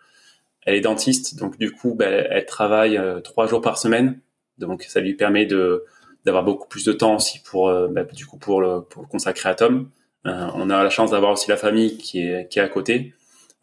[0.65, 4.19] elle est dentiste, donc du coup, bah, elle travaille euh, trois jours par semaine.
[4.57, 5.85] Donc ça lui permet de
[6.25, 9.91] d'avoir beaucoup plus de temps aussi pour bah, du coup le pour consacrer à Tom.
[10.23, 13.13] On a la chance d'avoir aussi la famille qui est qui est à côté.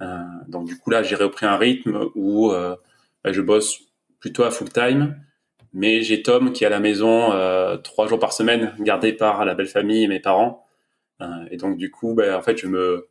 [0.02, 2.76] Euh, donc du coup là, j'ai repris un rythme où euh,
[3.24, 3.80] je bosse
[4.20, 5.16] plutôt à full time,
[5.72, 9.44] mais j'ai Tom qui est à la maison euh, trois jours par semaine, gardé par
[9.44, 10.66] la belle famille et mes parents.
[11.50, 13.08] et donc du coup, bah, en fait, je me,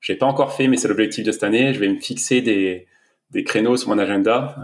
[0.00, 1.72] j'ai pas encore fait, mais c'est l'objectif de cette année.
[1.72, 2.86] Je vais me fixer des,
[3.30, 4.56] des créneaux sur mon agenda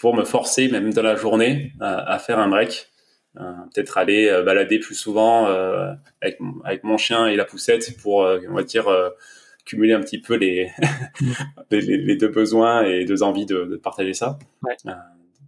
[0.00, 2.90] pour me forcer, même dans la journée, à faire un break.
[3.34, 5.46] Peut-être aller balader plus souvent
[6.20, 8.86] avec, avec mon chien et la poussette pour, on va dire,
[9.70, 10.72] cumuler un petit peu les,
[11.70, 14.38] les, les, deux besoins et deux envies de, de partager ça.
[14.62, 14.76] Ouais.
[14.86, 14.92] Euh,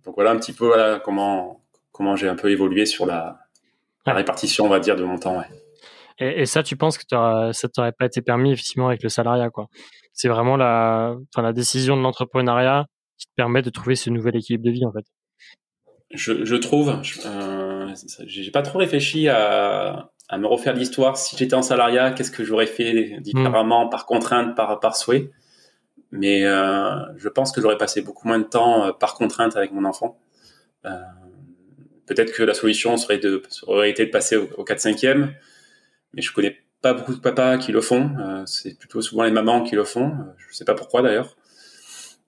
[0.04, 3.40] donc voilà un petit peu voilà comment comment j'ai un peu évolué sur la,
[4.06, 5.38] la, répartition, on va dire, de mon temps.
[5.38, 5.44] Ouais.
[6.18, 9.50] Et, et ça, tu penses que ça t'aurait pas été permis effectivement avec le salariat,
[9.50, 9.68] quoi
[10.14, 12.86] C'est vraiment la, enfin, la décision de l'entrepreneuriat
[13.18, 15.04] qui te permet de trouver ce nouvel équilibre de vie, en fait.
[16.10, 17.94] Je, je trouve, euh,
[18.26, 21.18] j'ai pas trop réfléchi à, à me refaire l'histoire.
[21.18, 25.30] Si j'étais en salariat, qu'est-ce que j'aurais fait différemment, par contrainte, par, souhait?
[26.10, 29.72] Mais euh, je pense que j'aurais passé beaucoup moins de temps euh, par contrainte avec
[29.72, 30.18] mon enfant.
[30.86, 30.98] Euh,
[32.06, 35.32] Peut-être que la solution aurait été de passer au, au 4-5e,
[36.14, 38.10] mais je connais pas beaucoup de papas qui le font.
[38.44, 40.12] C'est plutôt souvent les mamans qui le font.
[40.36, 41.36] Je sais pas pourquoi d'ailleurs.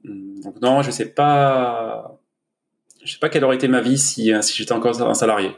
[0.05, 2.19] Donc non, je sais pas.
[3.03, 5.51] Je sais pas quelle aurait été ma vie si j'étais encore un salarié.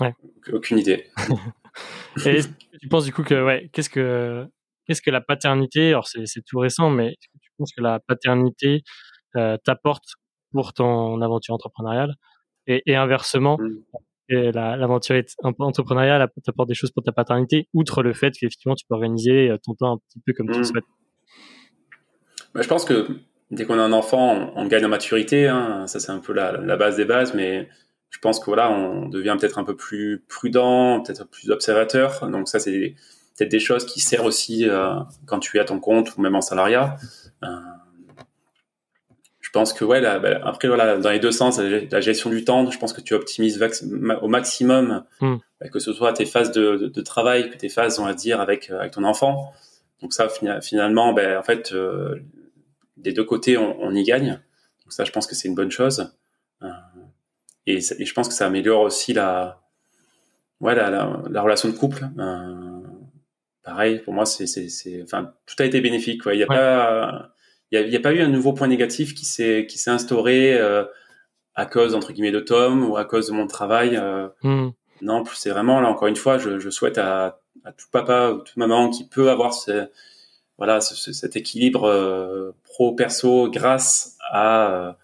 [0.00, 0.14] Ouais.
[0.52, 1.06] Aucune idée.
[2.26, 2.40] Et
[2.80, 4.46] tu penses du coup que ouais, qu'est-ce que
[4.86, 8.82] qu'est-ce que la paternité Alors c'est c'est tout récent, mais tu penses que la paternité
[9.36, 10.04] euh, t'apporte
[10.52, 12.14] pour ton aventure entrepreneuriale?
[12.66, 13.82] Et, et inversement, mm.
[14.30, 15.20] et l'aventure
[15.58, 19.58] entrepreneuriale t'apporte des choses pour ta paternité, outre le fait qu'effectivement tu peux organiser euh,
[19.62, 20.64] ton temps un petit peu comme tu le mm.
[20.64, 20.84] souhaites?
[22.54, 23.08] Bah, je pense que
[23.50, 25.48] dès qu'on a un enfant, on, gagne en maturité.
[25.48, 25.86] Hein.
[25.86, 27.68] Ça c'est un peu la, la base des bases, mais
[28.14, 32.30] je pense que voilà, on devient peut-être un peu plus prudent, peut-être plus observateur.
[32.30, 32.94] Donc ça, c'est
[33.36, 34.94] peut-être des choses qui servent aussi euh,
[35.26, 36.96] quand tu es à ton compte ou même en salariat.
[37.42, 37.48] Euh,
[39.40, 42.70] je pense que ouais, bah, après voilà, dans les deux sens, la gestion du temps,
[42.70, 43.60] je pense que tu optimises
[44.22, 45.34] au maximum, hmm.
[45.60, 48.40] bah, que ce soit tes phases de, de, travail, que tes phases, on va dire,
[48.40, 49.52] avec avec ton enfant.
[50.02, 50.28] Donc ça,
[50.62, 52.20] finalement, ben, en fait, euh,
[52.96, 54.40] des deux côtés, on, on, y gagne.
[54.84, 56.12] Donc ça, je pense que c'est une bonne chose.
[57.68, 59.60] Euh, et, et, je pense que ça améliore aussi la,
[60.60, 62.08] ouais, la, la, la relation de couple.
[62.18, 62.80] Euh,
[63.62, 66.22] pareil, pour moi, c'est, c'est, c'est, enfin, tout a été bénéfique.
[66.26, 67.30] Il n'y a pas,
[67.70, 69.90] il y a, y a, pas eu un nouveau point négatif qui s'est, qui s'est
[69.90, 70.84] instauré euh,
[71.54, 73.96] à cause entre guillemets de Tom ou à cause de mon travail.
[73.96, 74.70] Euh, hmm.
[75.02, 78.38] Non, c'est vraiment là encore une fois, je, je souhaite à, à, tout papa ou
[78.38, 79.88] toute maman qui peut avoir ce,
[80.56, 84.96] voilà cet équilibre pro perso grâce à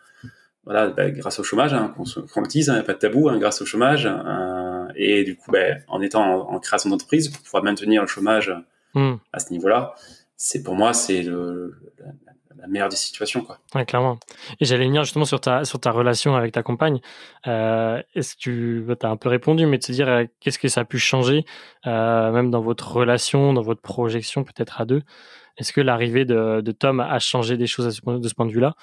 [0.65, 2.99] voilà, bah, grâce au chômage, hein, qu'on le dise, il hein, n'y a pas de
[2.99, 7.29] tabou, hein, grâce au chômage, euh, et du coup, bah, en étant en, création d'entreprise,
[7.29, 8.53] pour pouvoir maintenir le chômage
[8.95, 9.15] hmm.
[9.33, 9.95] à ce niveau-là,
[10.37, 13.59] c'est pour moi, c'est la, meilleure des situations, quoi.
[13.75, 14.19] Ouais, clairement.
[14.61, 17.01] Et j'allais venir justement sur ta sur ta relation avec ta compagne.
[17.47, 20.59] Euh, est-ce que tu bah, as un peu répondu, mais de se dire euh, qu'est-ce
[20.59, 21.47] que ça a pu changer,
[21.87, 25.03] même dans votre relation, dans votre projection, peut-être à deux?
[25.57, 27.91] Est-ce que l'arrivée de, de, Tom a changé des choses de
[28.29, 28.75] ce point de vue-là?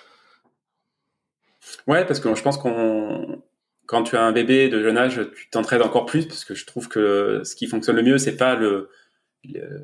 [1.87, 3.41] Ouais, parce que je pense qu'on
[3.85, 6.65] quand tu as un bébé de jeune âge, tu t'entraides encore plus parce que je
[6.65, 8.89] trouve que ce qui fonctionne le mieux, c'est pas le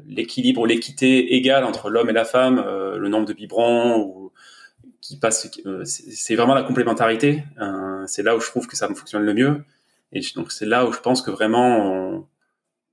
[0.05, 4.31] l'équilibre ou l'équité égale entre l'homme et la femme, euh, le nombre de biberons
[5.01, 5.49] qui passe.
[5.65, 7.43] Euh, c'est vraiment la complémentarité.
[7.61, 9.63] Euh, c'est là où je trouve que ça fonctionne le mieux.
[10.11, 12.27] Et donc c'est là où je pense que vraiment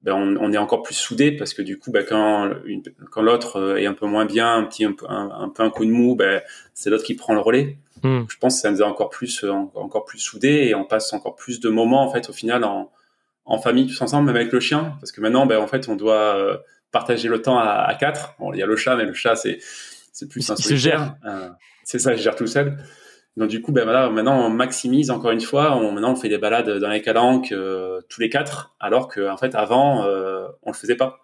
[0.02, 2.50] ben on, est encore plus soudés parce que du coup, ben quand,
[3.20, 6.40] l'autre est un peu moins bien, un petit un, peu un coup de mou, ben
[6.72, 7.76] c'est l'autre qui prend le relais.
[8.02, 8.22] Hmm.
[8.28, 11.12] Je pense que ça nous a encore plus euh, encore plus soudés et on passe
[11.12, 12.90] encore plus de moments en fait au final en,
[13.44, 15.96] en famille tous ensemble, même avec le chien, parce que maintenant, ben en fait, on
[15.96, 16.56] doit euh,
[16.92, 18.34] partager le temps à, à quatre.
[18.38, 19.58] Bon, il y a le chat, mais le chat c'est
[20.12, 21.16] c'est plus un solitaire.
[21.26, 21.48] Euh,
[21.84, 22.78] c'est ça, je gère tout seul.
[23.36, 25.76] Donc du coup, ben voilà, maintenant on maximise encore une fois.
[25.76, 29.28] On, maintenant on fait des balades dans les calanques euh, tous les quatre, alors que
[29.28, 31.20] en fait avant euh, on le faisait pas.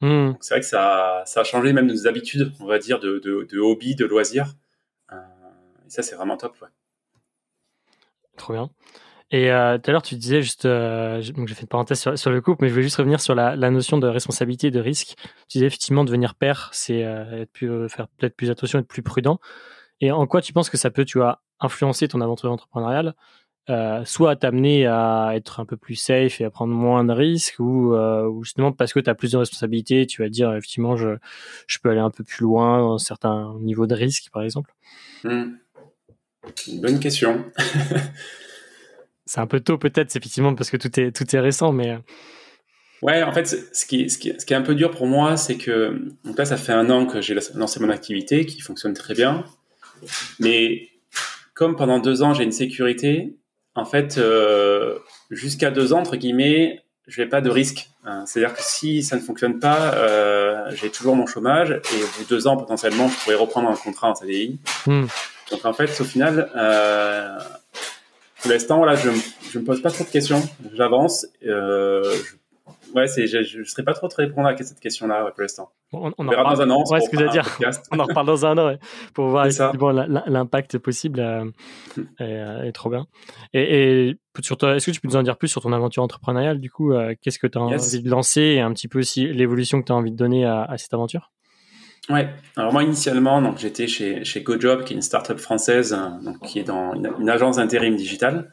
[0.00, 0.32] Hmm.
[0.40, 3.46] C'est vrai que ça, ça a changé même nos habitudes, on va dire, de, de,
[3.50, 4.46] de hobby, de loisirs.
[5.90, 6.56] Et ça c'est vraiment top.
[6.62, 6.68] Ouais.
[8.36, 8.70] Trop bien.
[9.32, 12.18] Et euh, tout à l'heure, tu disais juste, euh, donc j'ai fait une parenthèse sur,
[12.18, 14.70] sur, le couple, mais je voulais juste revenir sur la, la, notion de responsabilité et
[14.72, 15.14] de risque.
[15.48, 19.02] Tu disais effectivement devenir père, c'est euh, être plus, faire peut-être plus attention, être plus
[19.02, 19.38] prudent.
[20.00, 23.14] Et en quoi tu penses que ça peut, tu vois, influencer ton aventure entrepreneuriale,
[24.04, 27.94] soit t'amener à être un peu plus safe et à prendre moins de risques, ou,
[27.94, 31.18] ou justement parce que tu as plus de responsabilités, tu vas dire effectivement je,
[31.68, 34.74] je peux aller un peu plus loin dans certains niveaux de risque, par exemple?
[35.22, 35.52] Hmm.
[36.74, 37.44] Bonne question.
[39.26, 41.90] c'est un peu tôt peut-être, effectivement, parce que tout est, tout est récent, mais...
[41.90, 41.98] Euh.
[43.02, 45.38] Ouais, en fait, ce qui, ce qui, ce qui est un peu dur pour moi,
[45.38, 48.92] c'est que donc là, ça fait un an que j'ai lancé mon activité qui fonctionne
[48.92, 49.44] très bien.
[50.38, 50.88] Mais
[51.54, 53.36] comme pendant deux ans, j'ai une sécurité,
[53.74, 54.98] en fait, euh,
[55.30, 57.88] jusqu'à deux ans, entre guillemets, je n'ai pas de risque.
[58.04, 58.24] Hein.
[58.26, 62.24] C'est-à-dire que si ça ne fonctionne pas, euh, j'ai toujours mon chômage et au bout
[62.24, 64.58] de deux ans, potentiellement, je pourrais reprendre un contrat en CDI.
[64.86, 65.06] Hmm.
[65.50, 67.38] Donc en fait, au final, euh,
[68.42, 70.42] pour l'instant, voilà, je ne me pose pas trop de questions.
[70.74, 71.26] J'avance.
[71.46, 72.14] Euh,
[72.94, 75.70] ouais, c'est, je ne serais pas trop très répondre à cette question-là pour l'instant.
[75.92, 76.84] on, on, en verra dans un an.
[76.90, 77.44] Ouais, ce que dire.
[77.90, 78.76] on en reparle dans un an
[79.12, 79.46] pour voir
[80.26, 81.20] l'impact possible.
[81.20, 81.44] Euh,
[81.96, 82.04] hmm.
[82.20, 83.06] et, et, trop bien.
[83.52, 86.70] Et, et est-ce que tu peux nous en dire plus sur ton aventure entrepreneuriale Du
[86.70, 89.80] coup, euh, qu'est-ce que tu as envie de lancer et un petit peu aussi l'évolution
[89.80, 91.32] que tu as envie de donner à, à cette aventure?
[92.08, 92.28] Ouais.
[92.56, 96.58] Alors moi initialement, donc j'étais chez chez GoJob, qui est une startup française, donc qui
[96.58, 98.50] est dans une, agence d'intérim digital.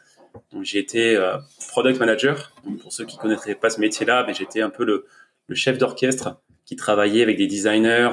[0.51, 1.37] Donc j'ai été euh,
[1.69, 2.53] product manager.
[2.81, 5.05] pour ceux qui connaîtraient pas ce métier-là, mais j'étais un peu le,
[5.53, 8.09] chef d'orchestre qui travaillait avec des designers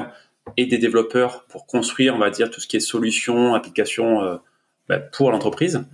[0.57, 4.37] et des développeurs pour construire, on va dire, tout ce qui est solutions, applications euh,
[4.89, 5.85] bah, pour l'entreprise.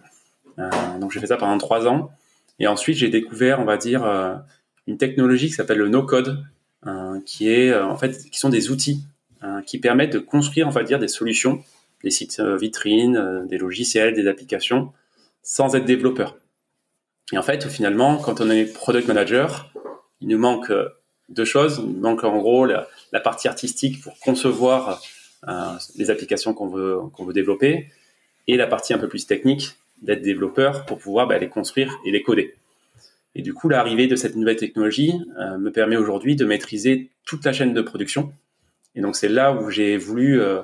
[0.59, 0.68] Euh,
[1.00, 2.11] donc j'ai fait ça pendant trois ans.
[2.59, 4.05] Et ensuite j'ai découvert, on va dire,
[4.87, 6.44] une technologie qui s'appelle le no-code,
[7.24, 9.03] qui est en fait, qui sont des outils
[9.66, 11.62] qui permettent de construire, on va dire, des solutions,
[12.05, 14.92] des sites vitrines, des logiciels, des applications
[15.42, 16.37] sans être développeur.
[17.33, 19.72] Et en fait, finalement, quand on est product manager,
[20.20, 20.88] il nous manque euh,
[21.29, 21.81] deux choses.
[21.83, 22.87] Il nous manque en gros la,
[23.22, 25.00] partie artistique pour concevoir
[25.48, 25.53] euh,
[25.96, 27.88] les applications qu'on veut, veut développer
[28.46, 32.11] et la partie un peu plus technique d'être développeur pour pouvoir bah, les construire et
[32.11, 32.55] les coder.
[33.35, 37.44] Et du coup, l'arrivée de cette nouvelle technologie euh, me permet aujourd'hui de maîtriser toute
[37.44, 38.33] la chaîne de production.
[38.94, 40.62] Et donc, c'est là où j'ai voulu euh,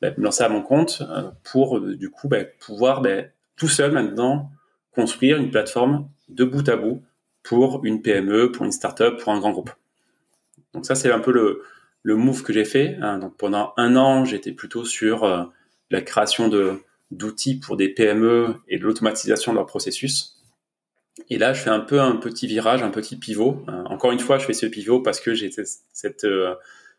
[0.00, 3.02] bah, me lancer à mon compte euh, pour, du coup, bah, pouvoir
[3.56, 4.50] tout seul maintenant
[4.92, 7.02] construire une plateforme de bout à bout
[7.42, 9.70] pour une PME, pour une startup, pour un grand groupe.
[10.74, 11.62] Donc ça, c'est un peu le,
[12.04, 12.96] move que j'ai fait.
[13.00, 13.18] Hein.
[13.18, 15.44] Donc pendant un an, j'étais plutôt sur euh,
[15.90, 16.50] la création
[17.10, 20.42] d'outils pour des PME et l'automatisation de leur processus.
[21.30, 23.64] Et là, je fais un peu un petit virage, un petit pivot.
[23.68, 23.84] Hein.
[23.86, 26.54] encore une fois, je fais ce pivot parce que j'ai cette, euh,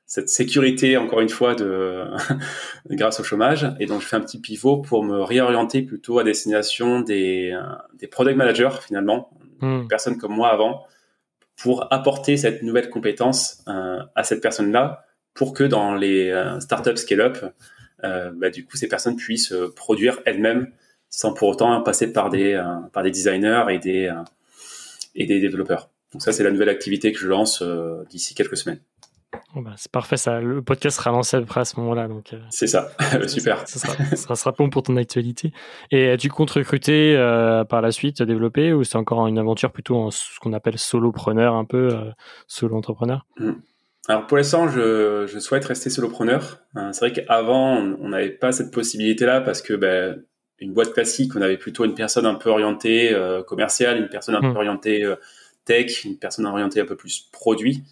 [0.07, 2.05] cette sécurité, encore une fois, de
[2.89, 3.67] grâce au chômage.
[3.79, 7.75] Et donc, je fais un petit pivot pour me réorienter plutôt à destination des, euh,
[7.99, 9.81] des product managers, finalement, hmm.
[9.81, 10.85] des personnes comme moi avant,
[11.57, 16.97] pour apporter cette nouvelle compétence euh, à cette personne-là, pour que dans les euh, startups
[16.97, 17.37] scale-up,
[18.05, 20.71] euh, bah, du coup, ces personnes puissent produire elles-mêmes
[21.09, 22.61] sans pour autant passer par des,
[22.93, 24.13] par des designers et des,
[25.15, 25.89] et des développeurs.
[26.11, 27.63] Donc ça, c'est la nouvelle activité que je lance
[28.09, 28.81] d'ici quelques semaines.
[29.55, 30.39] Bah, c'est parfait, ça.
[30.39, 32.07] Le podcast sera lancé à peu près à ce moment-là.
[32.07, 32.91] Donc, euh, c'est ça,
[33.27, 33.67] super.
[33.67, 33.79] Ça,
[34.15, 35.51] sera, sera, bon pour ton actualité.
[35.91, 39.97] Et tu comptes recruter euh, par la suite, développer, ou c'est encore une aventure plutôt
[39.97, 42.11] en ce qu'on appelle solopreneur, un peu euh,
[42.47, 43.53] solo entrepreneur hmm.
[44.09, 46.61] Alors pour l'instant, je, je, souhaite rester solopreneur.
[46.93, 50.23] c'est vrai qu'avant, on n'avait pas cette possibilité-là parce que ben,
[50.59, 53.13] une boîte classique, on avait plutôt une personne un peu orientée
[53.47, 54.55] commerciale, une personne un peu hmm.
[54.55, 55.15] orientée
[55.65, 57.83] tech, une personne orientée un peu plus produit.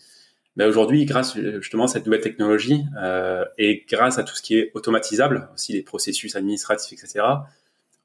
[0.55, 4.57] Mais aujourd'hui, grâce justement à cette nouvelle technologie euh, et grâce à tout ce qui
[4.57, 7.25] est automatisable, aussi les processus administratifs, etc.,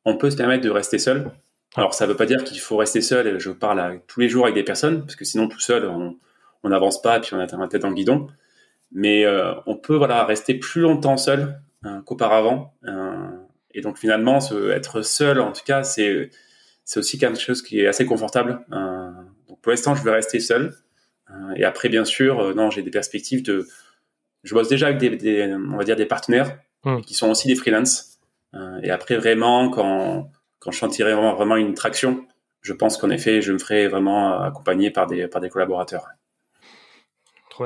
[0.04, 1.30] on peut se permettre de rester seul.
[1.76, 3.38] Alors, ça ne veut pas dire qu'il faut rester seul.
[3.38, 7.00] Je parle tous les jours avec des personnes, parce que sinon, tout seul, on n'avance
[7.00, 8.28] pas et puis on a la tête dans le guidon.
[8.92, 12.74] Mais euh, on peut rester plus longtemps seul hein, qu'auparavant.
[12.88, 13.28] Euh,
[13.72, 14.40] et donc, finalement,
[14.72, 16.30] être seul, en tout cas, c'est
[16.96, 18.64] aussi quelque chose qui est assez confortable.
[18.72, 19.10] Euh,
[19.48, 20.74] donc, pour l'instant, je vais rester seul.
[21.30, 23.66] Euh, et après, bien sûr, euh, non, j'ai des perspectives de.
[24.42, 27.00] Je bosse déjà avec des, on va dire des partenaires hmm.
[27.02, 28.18] qui sont aussi des freelances.
[28.54, 32.26] Euh, et après, vraiment, quand quand je sentirai vraiment, vraiment une traction,
[32.60, 36.06] je pense qu'en effet, je me ferai vraiment accompagner par des par des collaborateurs.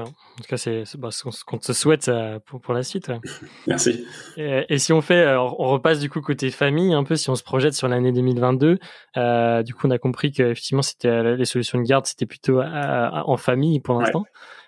[0.03, 3.13] En tout cas, c'est bah, ce qu'on te souhaite euh, pour, pour, la suite.
[3.67, 4.05] Merci.
[4.37, 7.43] Et, si on fait, on repasse du coup côté famille, un peu si on se
[7.43, 8.79] projette sur l'année 2022.
[9.17, 13.37] Euh, du coup, on a compris qu'effectivement, c'était les solutions de garde, c'était plutôt en
[13.37, 14.25] famille pour l'instant.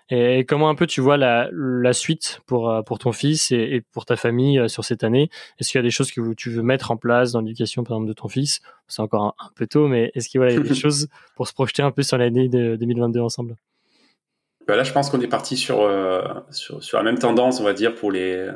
[0.09, 3.57] Et comment un peu tu vois la, la suite pour, euh, pour ton fils et,
[3.57, 5.29] et pour ta famille sur cette année?
[5.59, 7.97] Est-ce qu'il y a des choses que tu veux mettre en place dans l'éducation, par
[7.97, 8.61] exemple, de ton fils?
[8.87, 11.53] C'est encore un, un, peu tôt, mais est-ce qu'il y a des choses pour se
[11.53, 13.57] projeter un peu sur l'année de 2022 ensemble?
[14.75, 17.73] Là, je pense qu'on est parti sur, euh, sur, sur la même tendance, on va
[17.73, 18.49] dire, pour les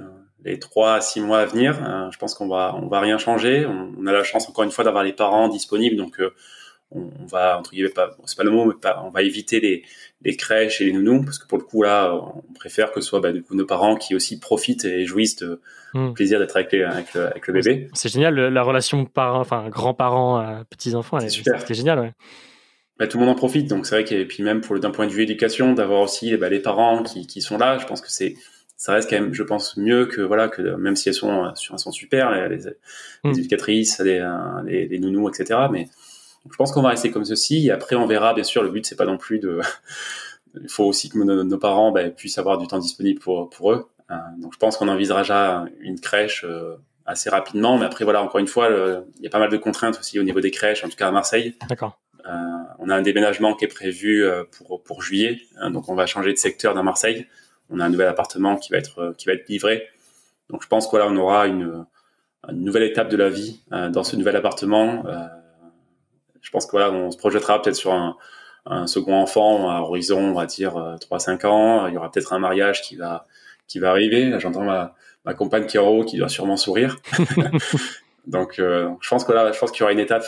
[0.43, 1.79] les trois à six mois à venir.
[1.83, 3.65] Euh, je pense qu'on va on va rien changer.
[3.65, 6.33] On, a la chance encore une fois d'avoir les parents disponibles, donc euh,
[6.91, 9.83] on, va entre guillemets pas c'est pas le mot, mais pas, on va éviter les
[10.23, 13.07] les crèches et les nounous parce que pour le coup là, on préfère que ce
[13.07, 15.61] soit bah, du coup nos parents qui aussi profitent et jouissent de
[15.93, 16.13] hmm.
[16.13, 17.87] plaisir d'être avec, avec, le, avec le bébé.
[17.93, 21.19] C'est génial la relation parents, enfin grands-parents, petits enfants.
[21.19, 21.61] C'est super.
[21.65, 22.13] C'est génial, ouais.
[23.01, 23.67] Bah, tout le monde en profite.
[23.67, 26.49] Donc c'est vrai que puis même pour d'un point de vue éducation, d'avoir aussi bah,
[26.49, 28.35] les parents qui, qui sont là, je pense que c'est
[28.77, 31.79] ça reste quand même, je pense, mieux que voilà que même si elles sont elles
[31.79, 32.65] sont super, les, les,
[33.23, 33.31] mm.
[33.31, 34.23] éducatrices, les,
[34.65, 35.61] les, les, nounous, etc.
[35.71, 35.87] Mais
[36.47, 37.65] je pense qu'on va rester comme ceci.
[37.65, 38.35] Et après, on verra.
[38.35, 39.61] Bien sûr, le but c'est pas non plus de.
[40.61, 43.89] Il faut aussi que nos, parents bah, puissent avoir du temps disponible pour pour eux.
[44.11, 46.75] Euh, donc je pense qu'on envisagera une crèche euh,
[47.07, 47.79] assez rapidement.
[47.79, 48.69] Mais après, voilà, encore une fois,
[49.17, 51.07] il y a pas mal de contraintes aussi au niveau des crèches, en tout cas
[51.07, 51.55] à Marseille.
[51.67, 51.97] D'accord.
[52.25, 52.31] Euh,
[52.79, 56.05] on a un déménagement qui est prévu euh, pour, pour juillet, hein, donc on va
[56.05, 57.27] changer de secteur dans Marseille.
[57.69, 59.87] On a un nouvel appartement qui va être, euh, qui va être livré.
[60.49, 61.85] Donc je pense qu'on on aura une,
[62.51, 65.03] nouvelle étape de la vie dans ce nouvel appartement.
[66.41, 68.17] je pense que voilà, on se projettera peut-être sur un,
[68.65, 71.87] un, second enfant à horizon, on va dire 3-5 ans.
[71.87, 73.27] Il y aura peut-être un mariage qui va
[73.67, 74.33] qui va arriver.
[74.39, 76.97] J'entends ma, ma compagne Kiro qui doit sûrement sourire.
[78.27, 80.25] Donc, je pense que là, je pense qu'il y aura une étape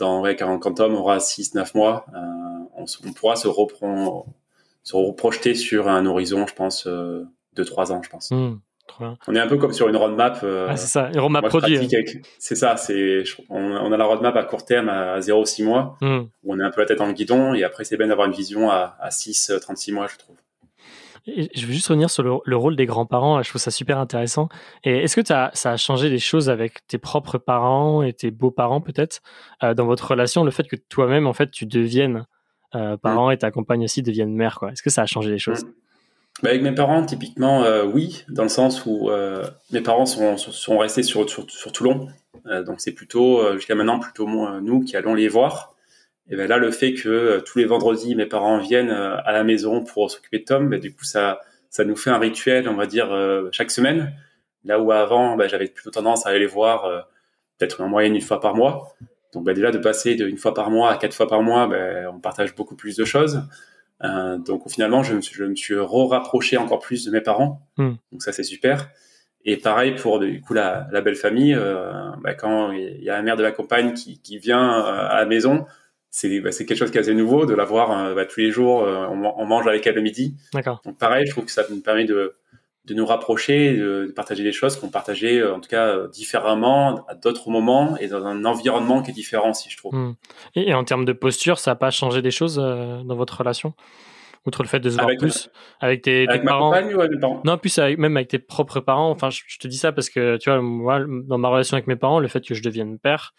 [0.00, 2.18] dans ouais, quand, quand Tom aura 6-9 mois, euh,
[2.76, 4.26] on, on, pourra se, reprendre,
[4.82, 8.30] se reprojeter sur un horizon, je pense, euh, de 3 ans, je pense.
[8.32, 8.58] Mmh,
[9.28, 10.40] on est un peu comme sur une roadmap.
[10.42, 11.78] Euh, ah, c'est ça, une roadmap produit.
[11.78, 12.18] Hein.
[12.38, 16.18] C'est ça, c'est, on, on, a la roadmap à court terme à 0-6 mois, mmh.
[16.42, 18.26] où on est un peu la tête dans le guidon, et après c'est bien d'avoir
[18.26, 20.36] une vision à, à 6-36 mois, je trouve
[21.26, 23.42] je veux juste revenir sur le, rôle des grands-parents.
[23.42, 24.48] Je trouve ça super intéressant.
[24.84, 28.30] Et est-ce que as, ça a changé des choses avec tes propres parents et tes
[28.30, 29.20] beaux-parents peut-être
[29.62, 32.26] euh, dans votre relation, le fait que toi-même en fait tu deviennes
[32.74, 33.32] euh, parent mm.
[33.32, 34.72] et ta compagne aussi devienne mère quoi?
[34.72, 35.64] Est-ce que ça a changé les choses?
[35.64, 35.72] Mm.
[36.42, 39.10] bah Avec mes parents, typiquement, euh, oui, dans le sens où
[39.72, 42.08] mes parents sont, sont restés sur, sur, sur Toulon.
[42.66, 44.26] donc c'est plutôt, jusqu'à maintenant, plutôt
[44.60, 45.74] nous qui allons les voir.
[46.30, 49.32] Et ben là, le fait que euh, tous les vendredis, mes parents viennent euh, à
[49.32, 52.68] la maison pour s'occuper de Tom, ben, du coup, ça, ça nous fait un rituel,
[52.68, 54.14] on va dire, euh, chaque semaine.
[54.64, 57.06] Là où avant, ben, j'avais plutôt tendance à aller les voir
[57.58, 58.94] peut-être en moyenne une fois par mois.
[59.32, 61.66] Donc ben, déjà, de passer de une fois par mois à quatre fois par mois,
[61.66, 63.42] ben, on partage beaucoup plus de choses.
[64.02, 67.60] Euh, donc finalement, je me suis, je me suis rapproché encore plus de mes parents.
[67.76, 67.94] Hmm.
[68.12, 68.88] Donc ça, c'est super.
[69.44, 71.54] Et pareil pour du coup la, la belle famille.
[71.54, 75.16] Euh, ben, quand il y a la mère de la compagne qui, qui vient à
[75.16, 75.66] la maison,
[76.10, 78.50] c'est bah, c'est quelque chose qui est assez nouveau de l'avoir euh, bah, tous les
[78.50, 78.82] jours.
[78.82, 80.36] Euh, on, mange avec elle le midi.
[80.84, 82.34] Donc pareil, je trouve que ça nous permet de
[82.86, 87.14] de nous rapprocher, de, partager des choses qu'on partageait euh, en tout cas différemment à
[87.14, 89.94] d'autres moments et dans un environnement qui est différent, si je trouve.
[89.94, 90.14] Hmm.
[90.56, 93.74] Et, en termes de posture, ça n'a pas changé des choses dans votre relation?
[94.46, 95.50] Outre le fait de se voir avec, plus?
[95.80, 96.70] Avec tes, avec ma parents?
[96.70, 97.42] compagne ou avec mes parents?
[97.44, 100.38] Non plus avec, même avec tes propres parents enfin je, te dis ça parce que
[100.38, 103.34] tu vois moi dans ma relation avec mes parents le fait que je devienne père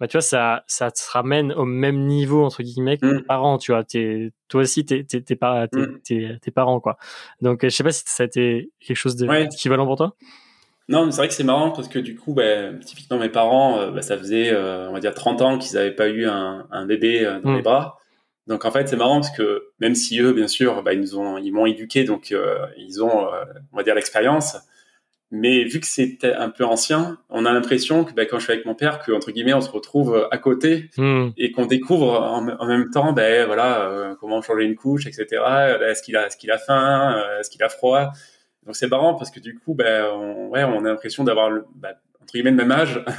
[0.00, 3.24] bah, tu vois, ça, ça te ramène au même niveau, entre guillemets, que tes Mm.
[3.24, 3.84] parents, tu vois.
[3.84, 5.98] T'es, toi aussi, t'es, t'es, t'es, t'es, Mm.
[6.04, 6.96] t'es- tes parents, quoi.
[7.40, 9.46] Donc, euh, je sais pas si ça a été quelque chose de- Ouais.
[9.48, 10.14] d'équivalent pour toi.
[10.88, 13.78] Non, mais c'est vrai que c'est marrant parce que du coup, bah, typiquement mes parents,
[13.78, 16.66] euh, bah, ça faisait, euh, on va dire, 30 ans qu'ils n'avaient pas eu un,
[16.70, 17.56] un bébé euh, dans Mm.
[17.56, 17.98] les bras.
[18.46, 21.18] Donc en fait, c'est marrant parce que même si eux, bien sûr, bah, ils nous
[21.18, 22.32] ont, ils m'ont éduqué, donc
[22.76, 23.26] ils ont,
[23.72, 24.56] on va dire, l'expérience.
[25.38, 28.52] Mais vu que c'était un peu ancien, on a l'impression que bah, quand je suis
[28.52, 31.28] avec mon père, que entre guillemets, on se retrouve à côté Hmm.
[31.36, 35.26] et qu'on découvre en, en même temps, ben voilà, euh, comment changer une couche, etc.
[35.46, 38.12] Euh, Est-ce qu'il a, est-ce qu'il a faim, euh, est-ce qu'il a froid?
[38.64, 41.64] Donc c'est marrant parce que du coup, ben on, ouais, on a l'impression d'avoir le,
[41.76, 43.04] ben, entre guillemets le même âge.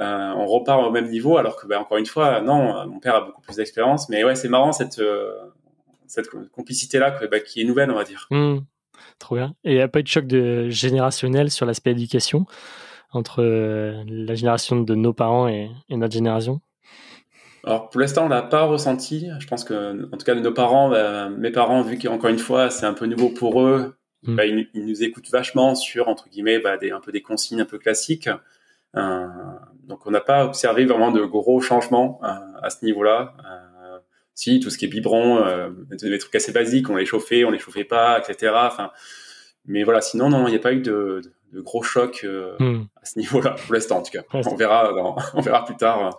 [0.00, 2.98] Euh, on repart au même niveau, alors que ben, encore une fois, non, euh, mon
[2.98, 4.08] père a beaucoup plus d'expérience.
[4.08, 5.32] Mais ouais, c'est marrant cette euh,
[6.06, 7.10] cette complicité là,
[7.40, 8.26] qui est nouvelle, on va dire.
[8.30, 8.60] Hmm.
[9.18, 9.54] Trop bien.
[9.64, 12.46] Et il n'y a pas eu de choc de générationnel sur l'aspect éducation
[13.12, 16.60] entre euh, la génération de nos parents et, et notre génération?
[17.64, 19.28] Alors pour l'instant, on l'a pas ressenti.
[19.38, 22.70] Je pense que, en tout cas, nos parents, bah, mes parents, vu qu'encore une fois,
[22.70, 24.36] c'est un peu nouveau pour eux, Mm.
[24.36, 27.60] bah, ils, ils nous écoutent vachement sur entre guillemets bah, des, un peu des consignes
[27.60, 28.28] un peu classiques.
[28.96, 29.26] Euh,
[29.84, 32.28] donc on n'a pas observé vraiment de gros changements euh,
[32.62, 33.34] à ce niveau-là.
[33.44, 33.61] Euh,
[34.34, 37.50] si tout ce qui est biberon, euh, des trucs assez basiques, on les chauffait, on
[37.50, 38.52] les chauffait pas, etc.
[38.66, 38.90] Enfin,
[39.66, 42.56] mais voilà, sinon non, il n'y a pas eu de, de, de gros chocs euh,
[42.58, 42.84] Hmm.
[43.00, 44.22] à ce niveau-là pour l'instant en tout cas.
[44.32, 46.18] On verra, dans- on verra plus tard.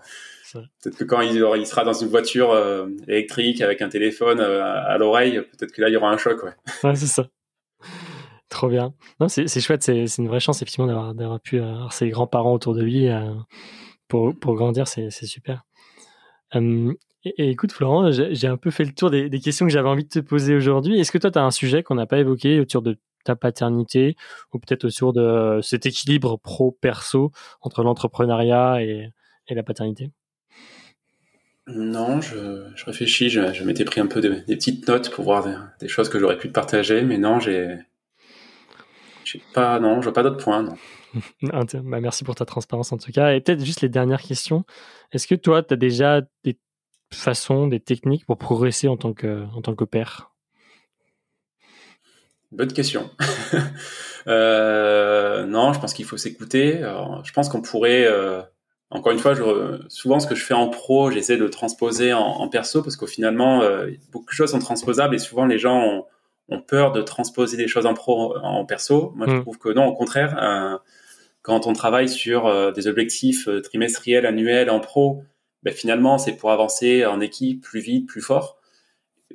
[0.53, 0.63] vrai.
[0.83, 4.73] Peut-être que quand il, sera dans une voiture euh, électrique avec un téléphone euh, à,
[4.93, 6.43] à l'oreille, peut-être que là il y aura un choc.
[6.43, 6.51] Ouais.
[6.83, 7.27] Ouais, c'est ça.
[8.49, 8.93] Trop bien.
[9.19, 12.83] Non, c'est chouette, c'est une vraie chance effectivement d'avoir pu avoir ses grands-parents autour de
[12.83, 13.07] lui
[14.07, 15.63] pour, pour grandir, c'est c'est super.
[16.55, 16.93] Euh,
[17.25, 19.89] et, et écoute Florent, j'ai un peu fait le tour des, des questions que j'avais
[19.89, 20.99] envie de te poser aujourd'hui.
[20.99, 24.15] Est-ce que toi tu as un sujet qu'on n'a pas évoqué autour de ta paternité
[24.53, 27.31] ou peut-être autour de cet équilibre pro-perso
[27.61, 29.09] entre l'entrepreneuriat et,
[29.47, 30.11] et la paternité?
[31.67, 35.23] Non, je, je réfléchis, je, je m'étais pris un peu de- des petites notes pour
[35.23, 37.77] voir des, des choses que j'aurais pu te partager, mais non, j'ai
[39.53, 40.63] pas, non, je vois pas d'autres points.
[40.63, 40.75] Non.
[41.41, 43.33] Bah, merci pour ta transparence en tout cas.
[43.33, 44.65] Et peut-être juste les dernières questions.
[45.11, 46.57] Est-ce que toi, tu as déjà des
[47.13, 50.31] façons, des techniques pour progresser en tant que, en tant que père
[52.51, 53.09] Bonne question.
[54.27, 56.79] euh, non, je pense qu'il faut s'écouter.
[57.23, 58.41] Je pense qu'on pourrait, euh,
[58.91, 62.13] encore une fois, je, souvent ce que je fais en pro, j'essaie de le transposer
[62.13, 65.57] en, en perso parce qu'au finalement, euh, beaucoup de choses sont transposables et souvent les
[65.57, 66.05] gens ont,
[66.49, 69.13] ont peur de transposer des choses en pro en perso.
[69.15, 69.41] Moi, je Mm.
[69.41, 70.79] trouve que non, au contraire,
[71.41, 75.23] quand on travaille sur des objectifs trimestriels, annuels en pro,
[75.63, 78.59] ben, finalement, c'est pour avancer en équipe plus vite, plus fort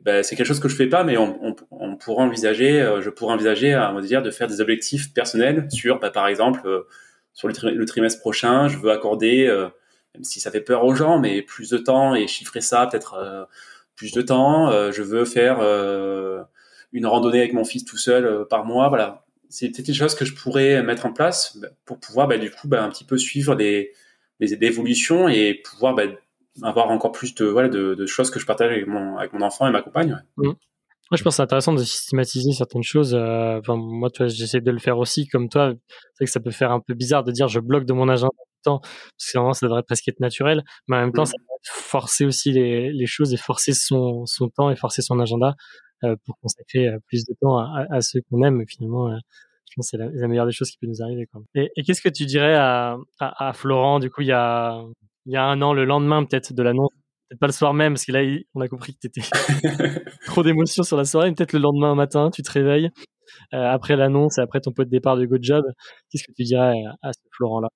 [0.02, 3.02] ben, c'est quelque chose que je fais pas, mais on, on, on pourrait envisager, euh,
[3.02, 6.60] je pourrais envisager, à me dire, de faire des objectifs personnels sur, ben, par exemple,
[6.66, 6.86] euh,
[7.34, 9.68] sur le, tri- le trimestre prochain, je veux accorder, euh,
[10.14, 13.48] même si ça fait peur aux gens, mais plus de temps et chiffrer ça peut-être
[13.94, 14.90] plus de temps.
[14.90, 15.60] Je veux faire
[16.92, 19.24] une randonnée avec mon fils tout seul par mois, voilà.
[19.50, 22.50] C'est peut-être des choses que je pourrais mettre en place ben, pour pouvoir, ben, du
[22.50, 23.92] coup, ben, un petit peu suivre les,
[24.40, 26.14] les, les évolutions et pouvoir ben,
[26.62, 29.42] avoir encore plus de, voilà, de, de choses que je partage avec mon, avec mon
[29.42, 30.20] enfant et ma compagne.
[30.38, 30.46] ouais.
[31.10, 33.14] Moi, je pense que c'est intéressant de systématiser certaines choses.
[33.14, 35.72] euh, Enfin, moi, tu vois, j'essaie de le faire aussi comme toi.
[35.88, 38.10] C'est vrai que ça peut faire un peu bizarre de dire je bloque de mon
[38.10, 40.62] agenda tout le temps, parce que vraiment, ça devrait presque être naturel.
[40.86, 41.26] Mais en même temps, Mm.
[41.26, 45.18] ça peut forcer aussi les, les choses et forcer son, son temps et forcer son
[45.18, 45.54] agenda
[46.04, 48.62] euh, pour consacrer euh, plus de temps à, à- à ceux qu'on aime.
[48.68, 49.16] Finalement, euh,
[49.70, 51.26] je pense que c'est la, la meilleure des choses qui peut nous arriver.
[51.26, 51.42] Quoi.
[51.54, 54.82] Et, et qu'est-ce que tu dirais à, à, à Florent, du coup, il y a,
[55.26, 56.90] il y a un an, le lendemain peut-être de l'annonce
[57.28, 58.20] Peut-être pas le soir même, parce que là,
[58.54, 59.20] on a compris que tu étais
[60.26, 61.28] trop d'émotions sur la soirée.
[61.28, 62.88] mais Peut-être le lendemain matin, tu te réveilles
[63.52, 65.62] euh, après l'annonce et après ton pot de départ de GoJob.
[66.10, 67.68] Qu'est-ce que tu dirais à, à ce Florent-là?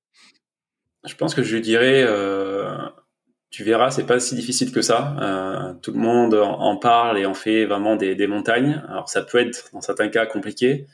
[1.07, 2.75] Je pense que je lui dirais, euh,
[3.51, 5.17] tu verras, c'est pas si difficile que ça.
[5.21, 8.83] Euh, tout le monde en, en parle et en fait vraiment des, des montagnes.
[8.89, 10.87] Alors ça peut être dans certains cas compliqué,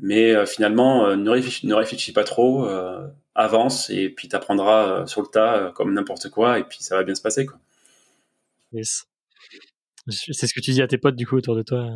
[0.00, 4.88] mais euh, finalement euh, ne, réfléchis, ne réfléchis pas trop, euh, avance et puis t'apprendras
[4.88, 7.58] euh, sur le tas comme n'importe quoi et puis ça va bien se passer quoi.
[8.72, 9.06] Yes.
[10.08, 11.86] C'est ce que tu dis à tes potes du coup autour de toi.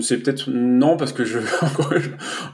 [0.00, 1.38] C'est peut-être non parce que je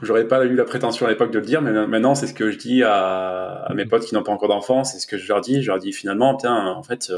[0.01, 2.51] j'aurais pas eu la prétention à l'époque de le dire, mais maintenant c'est ce que
[2.51, 5.27] je dis à, à mes potes qui n'ont pas encore d'enfants, c'est ce que je
[5.27, 5.61] leur dis.
[5.61, 7.11] Je leur dis finalement, putain, en fait,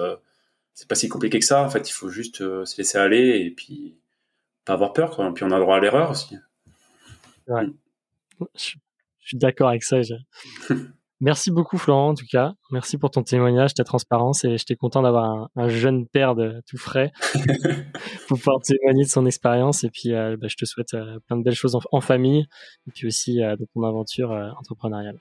[0.74, 1.64] c'est pas si compliqué que ça.
[1.64, 3.96] En fait, il faut juste se laisser aller et puis
[4.66, 5.12] pas avoir peur.
[5.12, 5.34] Quoi.
[5.34, 6.36] Puis on a droit à l'erreur aussi.
[7.48, 7.56] Je,
[8.56, 10.02] je suis d'accord avec ça.
[10.02, 10.14] je-
[11.22, 12.54] Merci beaucoup Florent en tout cas.
[12.72, 16.62] Merci pour ton témoignage, ta transparence et j'étais content d'avoir un, un jeune père de
[16.68, 17.14] tout frais
[18.28, 21.38] pour pouvoir témoigner de son expérience et puis euh, bah, je te souhaite euh, plein
[21.38, 22.46] de belles choses en, en famille
[22.88, 25.18] et puis aussi euh, de ton aventure euh, entrepreneuriale.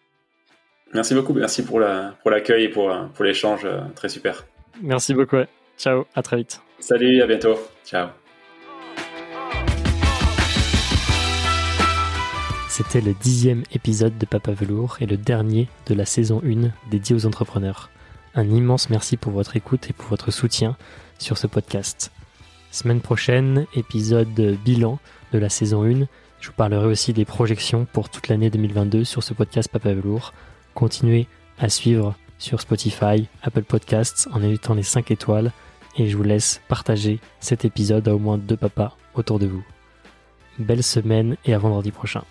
[0.92, 4.44] Merci beaucoup, merci pour l'accueil pour et pour, pour l'échange, très super.
[4.82, 5.36] Merci beaucoup.
[5.78, 6.60] Ciao, à très vite.
[6.80, 7.54] Salut, à bientôt.
[7.84, 8.23] Ciao.
[12.76, 17.14] C'était le dixième épisode de Papa Velours et le dernier de la saison 1 dédié
[17.14, 17.88] aux entrepreneurs.
[18.34, 20.76] Un immense merci pour votre écoute et pour votre soutien
[21.20, 22.10] sur ce podcast.
[22.72, 24.98] Semaine prochaine, épisode bilan
[25.32, 26.08] de la saison 1.
[26.40, 30.34] Je vous parlerai aussi des projections pour toute l'année 2022 sur ce podcast Papa Velours.
[30.74, 31.28] Continuez
[31.60, 35.52] à suivre sur Spotify, Apple Podcasts en évitant les 5 étoiles
[35.96, 39.64] et je vous laisse partager cet épisode à au moins deux papas autour de vous.
[40.58, 42.24] Belle semaine et à vendredi prochain.